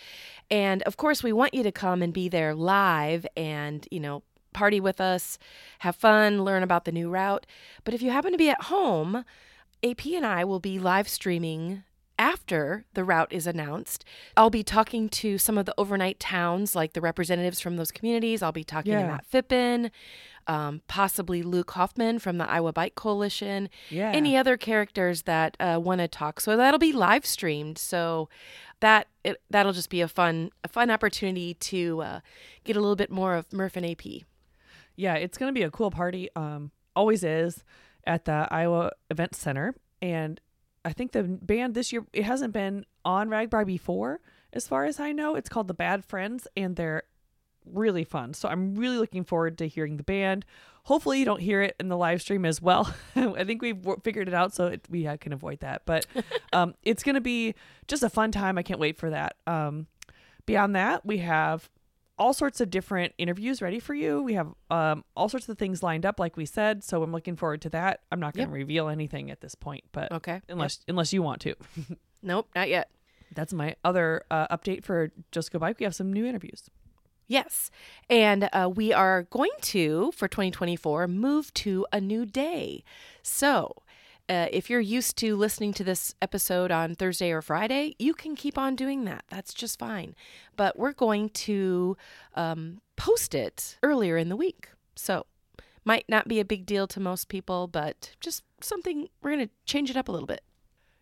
And 0.50 0.82
of 0.84 0.96
course, 0.96 1.22
we 1.22 1.32
want 1.32 1.52
you 1.52 1.62
to 1.62 1.72
come 1.72 2.00
and 2.00 2.12
be 2.12 2.28
there 2.28 2.54
live 2.54 3.26
and, 3.36 3.86
you 3.90 4.00
know, 4.00 4.22
party 4.54 4.80
with 4.80 5.00
us, 5.00 5.38
have 5.80 5.94
fun, 5.94 6.42
learn 6.42 6.62
about 6.62 6.84
the 6.86 6.92
new 6.92 7.10
route. 7.10 7.44
But 7.84 7.92
if 7.92 8.00
you 8.00 8.10
happen 8.10 8.32
to 8.32 8.38
be 8.38 8.48
at 8.48 8.62
home, 8.62 9.24
AP 9.84 10.06
and 10.06 10.24
I 10.24 10.44
will 10.44 10.58
be 10.60 10.78
live 10.78 11.08
streaming 11.08 11.84
after 12.18 12.84
the 12.94 13.04
route 13.04 13.32
is 13.32 13.46
announced. 13.46 14.04
I'll 14.36 14.50
be 14.50 14.62
talking 14.64 15.08
to 15.10 15.38
some 15.38 15.56
of 15.56 15.66
the 15.66 15.74
overnight 15.78 16.18
towns, 16.18 16.74
like 16.74 16.92
the 16.94 17.00
representatives 17.00 17.60
from 17.60 17.76
those 17.76 17.92
communities. 17.92 18.42
I'll 18.42 18.52
be 18.52 18.64
talking 18.64 18.92
to 18.92 18.98
Yeah. 18.98 19.06
Matt 19.06 19.24
Phippen, 19.30 19.90
um, 20.46 20.82
possibly 20.88 21.42
Luke 21.42 21.70
Hoffman 21.72 22.18
from 22.18 22.38
the 22.38 22.48
Iowa 22.50 22.72
Bike 22.72 22.94
Coalition, 22.94 23.68
Yeah. 23.90 24.10
any 24.12 24.36
other 24.36 24.56
characters 24.56 25.22
that 25.22 25.56
uh, 25.60 25.78
want 25.82 26.00
to 26.00 26.08
talk. 26.08 26.40
So 26.40 26.56
that'll 26.56 26.78
be 26.78 26.92
live 26.92 27.24
streamed. 27.26 27.78
So 27.78 28.28
that 28.80 29.08
it, 29.24 29.40
that'll 29.50 29.72
just 29.72 29.90
be 29.90 30.00
a 30.00 30.08
fun 30.08 30.50
a 30.64 30.68
fun 30.68 30.90
opportunity 30.90 31.54
to 31.54 32.00
uh, 32.02 32.20
get 32.64 32.76
a 32.76 32.80
little 32.80 32.96
bit 32.96 33.10
more 33.10 33.34
of 33.34 33.52
Murph 33.52 33.76
and 33.76 33.84
AP. 33.86 34.04
yeah, 34.96 35.14
it's 35.14 35.36
going 35.38 35.52
to 35.52 35.58
be 35.58 35.64
a 35.64 35.70
cool 35.70 35.90
party. 35.90 36.28
Um, 36.34 36.70
always 36.96 37.22
is 37.22 37.62
at 38.06 38.24
the 38.24 38.48
Iowa 38.50 38.92
Event 39.10 39.34
Center, 39.36 39.74
and 40.00 40.40
I 40.88 40.92
think 40.92 41.12
the 41.12 41.22
band 41.22 41.74
this 41.74 41.92
year 41.92 42.06
it 42.14 42.24
hasn't 42.24 42.54
been 42.54 42.86
on 43.04 43.28
RAGBRAI 43.28 43.66
before, 43.66 44.20
as 44.54 44.66
far 44.66 44.86
as 44.86 44.98
I 44.98 45.12
know. 45.12 45.34
It's 45.34 45.50
called 45.50 45.68
the 45.68 45.74
Bad 45.74 46.02
Friends, 46.02 46.48
and 46.56 46.76
they're 46.76 47.02
really 47.66 48.04
fun. 48.04 48.32
So 48.32 48.48
I'm 48.48 48.74
really 48.74 48.96
looking 48.96 49.22
forward 49.22 49.58
to 49.58 49.68
hearing 49.68 49.98
the 49.98 50.02
band. 50.02 50.46
Hopefully, 50.84 51.18
you 51.18 51.26
don't 51.26 51.42
hear 51.42 51.60
it 51.60 51.76
in 51.78 51.88
the 51.88 51.96
live 51.98 52.22
stream 52.22 52.46
as 52.46 52.62
well. 52.62 52.94
I 53.16 53.44
think 53.44 53.60
we've 53.60 53.78
w- 53.78 54.00
figured 54.02 54.28
it 54.28 54.34
out, 54.34 54.54
so 54.54 54.68
it, 54.68 54.86
we 54.88 55.04
can 55.18 55.34
avoid 55.34 55.60
that. 55.60 55.82
But 55.84 56.06
um, 56.54 56.74
it's 56.82 57.02
going 57.02 57.16
to 57.16 57.20
be 57.20 57.54
just 57.86 58.02
a 58.02 58.08
fun 58.08 58.32
time. 58.32 58.56
I 58.56 58.62
can't 58.62 58.80
wait 58.80 58.96
for 58.96 59.10
that. 59.10 59.36
Um, 59.46 59.88
beyond 60.46 60.74
that, 60.74 61.04
we 61.04 61.18
have 61.18 61.68
all 62.18 62.32
sorts 62.34 62.60
of 62.60 62.70
different 62.70 63.12
interviews 63.18 63.62
ready 63.62 63.78
for 63.78 63.94
you. 63.94 64.22
We 64.22 64.34
have 64.34 64.48
um, 64.70 65.04
all 65.16 65.28
sorts 65.28 65.48
of 65.48 65.56
things 65.58 65.82
lined 65.82 66.04
up, 66.04 66.18
like 66.18 66.36
we 66.36 66.46
said. 66.46 66.82
So 66.84 67.02
I'm 67.02 67.12
looking 67.12 67.36
forward 67.36 67.62
to 67.62 67.70
that. 67.70 68.00
I'm 68.10 68.20
not 68.20 68.34
going 68.34 68.48
to 68.48 68.52
Yep. 68.52 68.58
reveal 68.58 68.88
anything 68.88 69.30
at 69.30 69.40
this 69.40 69.54
point, 69.54 69.84
but 69.92 70.10
Okay. 70.12 70.40
unless 70.48 70.80
unless 70.88 71.12
you 71.12 71.22
want 71.22 71.40
to, 71.42 71.54
Nope, 72.22 72.48
not 72.54 72.68
yet. 72.68 72.90
that's 73.34 73.52
my 73.52 73.76
other 73.84 74.22
uh, 74.30 74.48
update 74.56 74.84
for 74.84 75.10
Just 75.32 75.52
Go 75.52 75.58
Bike. 75.58 75.78
We 75.78 75.84
have 75.84 75.94
some 75.94 76.12
new 76.12 76.26
interviews. 76.26 76.68
Yes. 77.30 77.70
And 78.08 78.48
uh, 78.54 78.70
we 78.74 78.92
are 78.92 79.24
going 79.24 79.50
to, 79.60 80.12
for 80.16 80.28
2024, 80.28 81.06
move 81.08 81.52
to 81.54 81.86
a 81.92 82.00
new 82.00 82.24
day. 82.24 82.82
So 83.22 83.74
uh, 84.28 84.46
if 84.52 84.68
you're 84.68 84.80
used 84.80 85.16
to 85.18 85.36
listening 85.36 85.72
to 85.74 85.84
this 85.84 86.14
episode 86.20 86.70
on 86.70 86.94
Thursday 86.94 87.30
or 87.30 87.40
Friday, 87.40 87.94
you 87.98 88.12
can 88.12 88.36
keep 88.36 88.58
on 88.58 88.76
doing 88.76 89.04
that. 89.04 89.24
That's 89.30 89.54
just 89.54 89.78
fine. 89.78 90.14
But 90.56 90.78
we're 90.78 90.92
going 90.92 91.30
to 91.30 91.96
um, 92.34 92.80
post 92.96 93.34
it 93.34 93.78
earlier 93.82 94.16
in 94.16 94.28
the 94.28 94.36
week. 94.36 94.68
So 94.96 95.26
might 95.84 96.04
not 96.08 96.28
be 96.28 96.40
a 96.40 96.44
big 96.44 96.66
deal 96.66 96.86
to 96.88 97.00
most 97.00 97.28
people, 97.28 97.66
but 97.66 98.14
just 98.20 98.44
something, 98.60 99.08
we're 99.22 99.30
going 99.30 99.46
to 99.46 99.52
change 99.64 99.88
it 99.88 99.96
up 99.96 100.08
a 100.08 100.12
little 100.12 100.26
bit. 100.26 100.42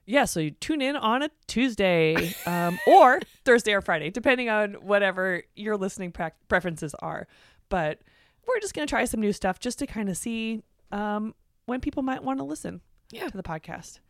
Yeah, 0.09 0.25
so 0.25 0.39
you 0.39 0.53
tune 0.53 0.81
in 0.81 0.95
on 0.95 1.25
a 1.25 1.31
Tuesday 1.49 2.33
um, 2.47 2.79
or 2.87 3.21
Thursday 3.45 3.73
or 3.73 3.81
Friday, 3.81 4.11
depending 4.11 4.49
on 4.49 4.75
whatever 4.75 5.43
your 5.57 5.77
listening 5.77 6.13
pre- 6.13 6.31
preferences 6.49 6.95
are. 7.01 7.27
But 7.69 8.03
we're 8.47 8.61
just 8.61 8.73
going 8.73 8.87
to 8.87 8.91
try 8.91 9.05
some 9.05 9.21
new 9.21 9.33
stuff 9.33 9.59
just 9.59 9.81
to 9.81 9.87
kind 9.89 10.09
of 10.09 10.17
see 10.17 10.63
um, 10.93 11.35
when 11.65 11.81
people 11.81 12.05
might 12.05 12.23
want 12.23 12.39
to 12.39 12.45
listen 12.45 12.81
Yeah. 13.11 13.29
to 13.29 13.37
the 13.37 13.43
podcast. 13.43 14.01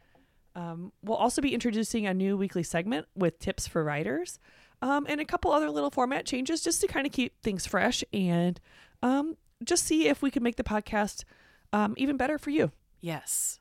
Um, 0.55 0.93
we'll 1.03 1.19
also 1.19 1.43
be 1.43 1.53
introducing 1.53 2.07
a 2.07 2.15
new 2.15 2.37
weekly 2.37 2.63
segment 2.63 3.07
with 3.15 3.39
tips 3.39 3.67
for 3.67 3.85
writers 3.85 4.39
um, 4.81 5.07
and 5.09 5.21
a 5.21 5.25
couple 5.25 5.53
other 5.53 5.71
little 5.71 5.91
format 5.91 6.25
changes 6.25 6.63
just 6.63 6.81
to 6.81 6.87
kind 6.87 7.07
of 7.07 7.13
keep 7.13 7.41
things 7.43 7.67
fresh 7.67 8.03
and 8.13 8.59
um, 9.03 9.37
just 9.65 9.85
see 9.85 10.09
if 10.09 10.23
we 10.23 10.31
can 10.31 10.43
make 10.43 10.57
the 10.57 10.65
podcast 10.65 11.25
um, 11.73 11.95
even 11.97 12.17
better 12.17 12.39
for 12.39 12.51
you. 12.51 12.71
Yes. 13.01 13.61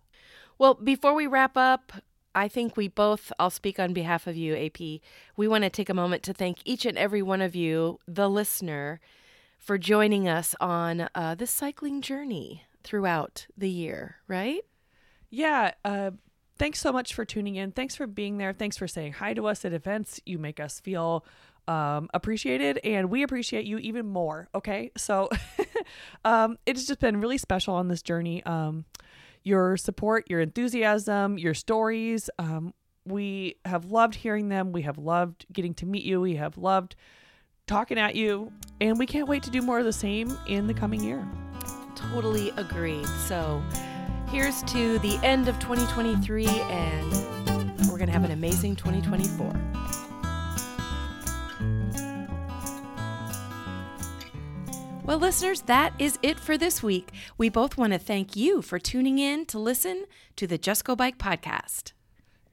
Well, 0.58 0.76
before 0.76 1.14
we 1.14 1.28
wrap 1.28 1.58
up, 1.58 1.92
I 2.34 2.48
think 2.48 2.78
we 2.78 2.88
both, 2.88 3.32
I'll 3.40 3.50
speak 3.50 3.80
on 3.80 3.94
behalf 3.94 4.28
of 4.28 4.36
you, 4.36 4.56
AP. 4.56 5.02
We 5.38 5.48
want 5.48 5.64
to 5.64 5.70
take 5.70 5.90
a 5.90 5.94
moment 5.94 6.24
to 6.24 6.34
thank 6.34 6.60
each 6.66 6.86
and 6.86 6.98
every 6.98 7.22
one 7.22 7.42
of 7.42 7.56
you, 7.56 8.00
the 8.08 8.30
listener, 8.30 9.00
for 9.58 9.78
joining 9.78 10.28
us 10.28 10.54
on 10.60 11.10
uh, 11.16 11.36
this 11.36 11.52
cycling 11.52 12.02
journey 12.02 12.64
throughout 12.84 13.48
the 13.58 13.70
year, 13.70 14.18
right? 14.28 14.62
Yeah. 15.36 15.72
Uh, 15.84 16.12
thanks 16.58 16.80
so 16.80 16.94
much 16.94 17.14
for 17.14 17.26
tuning 17.26 17.56
in. 17.56 17.74
Thanks 17.74 17.94
for 17.94 18.08
being 18.08 18.38
there. 18.38 18.54
Thanks 18.54 18.78
for 18.78 18.88
saying 18.88 19.14
hi 19.14 19.34
to 19.34 19.48
us 19.48 19.66
at 19.66 19.74
events. 19.74 20.22
You 20.26 20.38
make 20.38 20.62
us 20.62 20.80
feel 20.80 21.26
um, 21.68 22.10
appreciated, 22.14 22.80
and 22.86 23.10
we 23.10 23.22
appreciate 23.22 23.66
you 23.66 23.78
even 23.80 24.08
more. 24.08 24.48
Okay. 24.56 24.92
So 24.96 25.30
um, 26.26 26.58
it's 26.66 26.88
just 26.88 27.02
been 27.02 27.20
really 27.20 27.38
special 27.38 27.76
on 27.76 27.90
this 27.90 28.02
journey. 28.02 28.46
Um, 28.46 28.86
your 29.44 29.76
support, 29.76 30.30
your 30.30 30.40
enthusiasm, 30.40 31.38
your 31.38 31.54
stories. 31.54 32.30
Um, 32.40 32.74
we 33.06 33.58
have 33.66 33.92
loved 33.92 34.16
hearing 34.16 34.48
them. 34.48 34.72
We 34.72 34.84
have 34.84 34.98
loved 34.98 35.46
getting 35.52 35.74
to 35.76 35.86
meet 35.86 36.06
you. 36.06 36.22
We 36.22 36.38
have 36.38 36.58
loved 36.58 36.96
talking 37.68 38.00
at 38.00 38.16
you. 38.16 38.54
And 38.80 38.98
we 38.98 39.06
can't 39.06 39.28
wait 39.28 39.44
to 39.44 39.50
do 39.50 39.62
more 39.62 39.80
of 39.80 39.86
the 39.86 39.94
same 39.94 40.36
in 40.48 40.68
the 40.68 40.74
coming 40.74 41.04
year. 41.04 41.28
Totally 41.94 42.52
agreed. 42.56 43.06
So 43.28 43.62
here's 44.36 44.64
to 44.64 45.00
the 45.00 45.18
end 45.24 45.48
of 45.48 45.58
2023, 45.60 46.46
and 46.46 47.10
we're 47.88 47.98
going 47.98 48.08
to 48.08 48.12
have 48.12 48.26
an 48.26 48.32
amazing 48.32 48.76
2024. 48.76 49.48
Well, 55.06 55.20
listeners, 55.20 55.62
that 55.62 55.94
is 55.98 56.20
it 56.22 56.38
for 56.38 56.58
this 56.58 56.84
week. 56.84 57.12
We 57.38 57.48
both 57.48 57.78
want 57.78 57.94
to 57.94 58.00
thank 58.00 58.36
you 58.36 58.62
for 58.62 58.78
tuning 58.78 59.20
in 59.20 59.46
to 59.46 59.58
listen 59.58 60.04
to 60.36 60.46
the 60.46 60.58
Just 60.58 60.84
Go 60.84 60.98
Bike 60.98 61.18
podcast. 61.18 61.94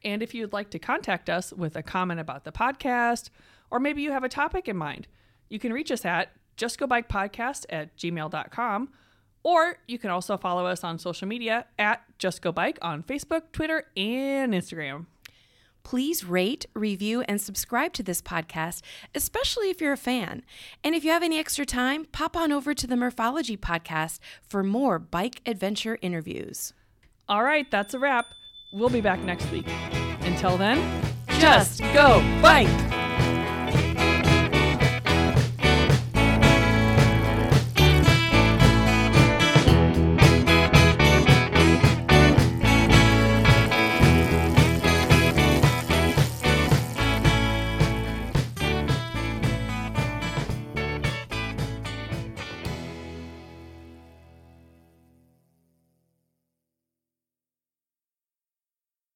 And 0.05 0.23
if 0.23 0.35
you'd 0.35 0.53
like 0.53 0.71
to 0.71 0.79
contact 0.79 1.29
us 1.29 1.53
with 1.53 1.75
a 1.75 1.83
comment 1.83 2.21
about 2.21 2.45
the 2.45 2.53
podcast, 2.53 3.31
or 3.73 3.81
maybe 3.81 4.03
you 4.03 4.13
have 4.13 4.23
a 4.23 4.29
topic 4.29 4.69
in 4.69 4.77
mind, 4.77 5.09
you 5.49 5.59
can 5.59 5.73
reach 5.73 5.91
us 5.91 6.05
at 6.05 6.31
justgobikepodcast 6.57 7.67
at 7.71 7.97
gmail.com, 7.97 8.89
or 9.43 9.79
you 9.87 9.99
can 9.99 10.11
also 10.11 10.37
follow 10.37 10.67
us 10.67 10.85
on 10.85 10.99
social 10.99 11.27
media 11.27 11.67
at 11.79 12.03
Just 12.19 12.43
Go 12.43 12.53
Bike 12.53 12.79
on 12.83 13.03
Facebook, 13.03 13.53
Twitter, 13.53 13.85
and 13.97 14.53
Instagram. 14.53 15.07
Please 15.85 16.25
rate, 16.25 16.67
review, 16.75 17.23
and 17.23 17.41
subscribe 17.41 17.93
to 17.95 18.03
this 18.03 18.23
podcast, 18.23 18.83
especially 19.15 19.69
if 19.69 19.81
you're 19.81 19.93
a 19.93 19.97
fan. 19.97 20.43
And 20.85 20.95
if 20.95 21.05
you 21.05 21.11
have 21.11 21.25
any 21.25 21.39
extra 21.39 21.67
time, 21.67 22.05
pop 22.07 22.37
on 22.37 22.53
over 22.53 22.73
to 22.73 22.87
the 22.87 22.97
Murphology 22.97 23.57
podcast 23.57 24.21
for 24.47 24.63
more 24.63 24.99
bike 24.99 25.41
adventure 25.45 25.99
interviews. 26.01 26.73
All 27.29 27.43
right, 27.43 27.69
that's 27.71 27.95
a 27.95 27.99
wrap. 27.99 28.27
We'll 28.73 28.91
be 28.91 29.01
back 29.01 29.21
next 29.21 29.51
week. 29.51 29.67
Until 30.23 30.57
then, 30.57 31.03
just 31.41 31.81
go 31.93 32.21
bike! 32.41 32.92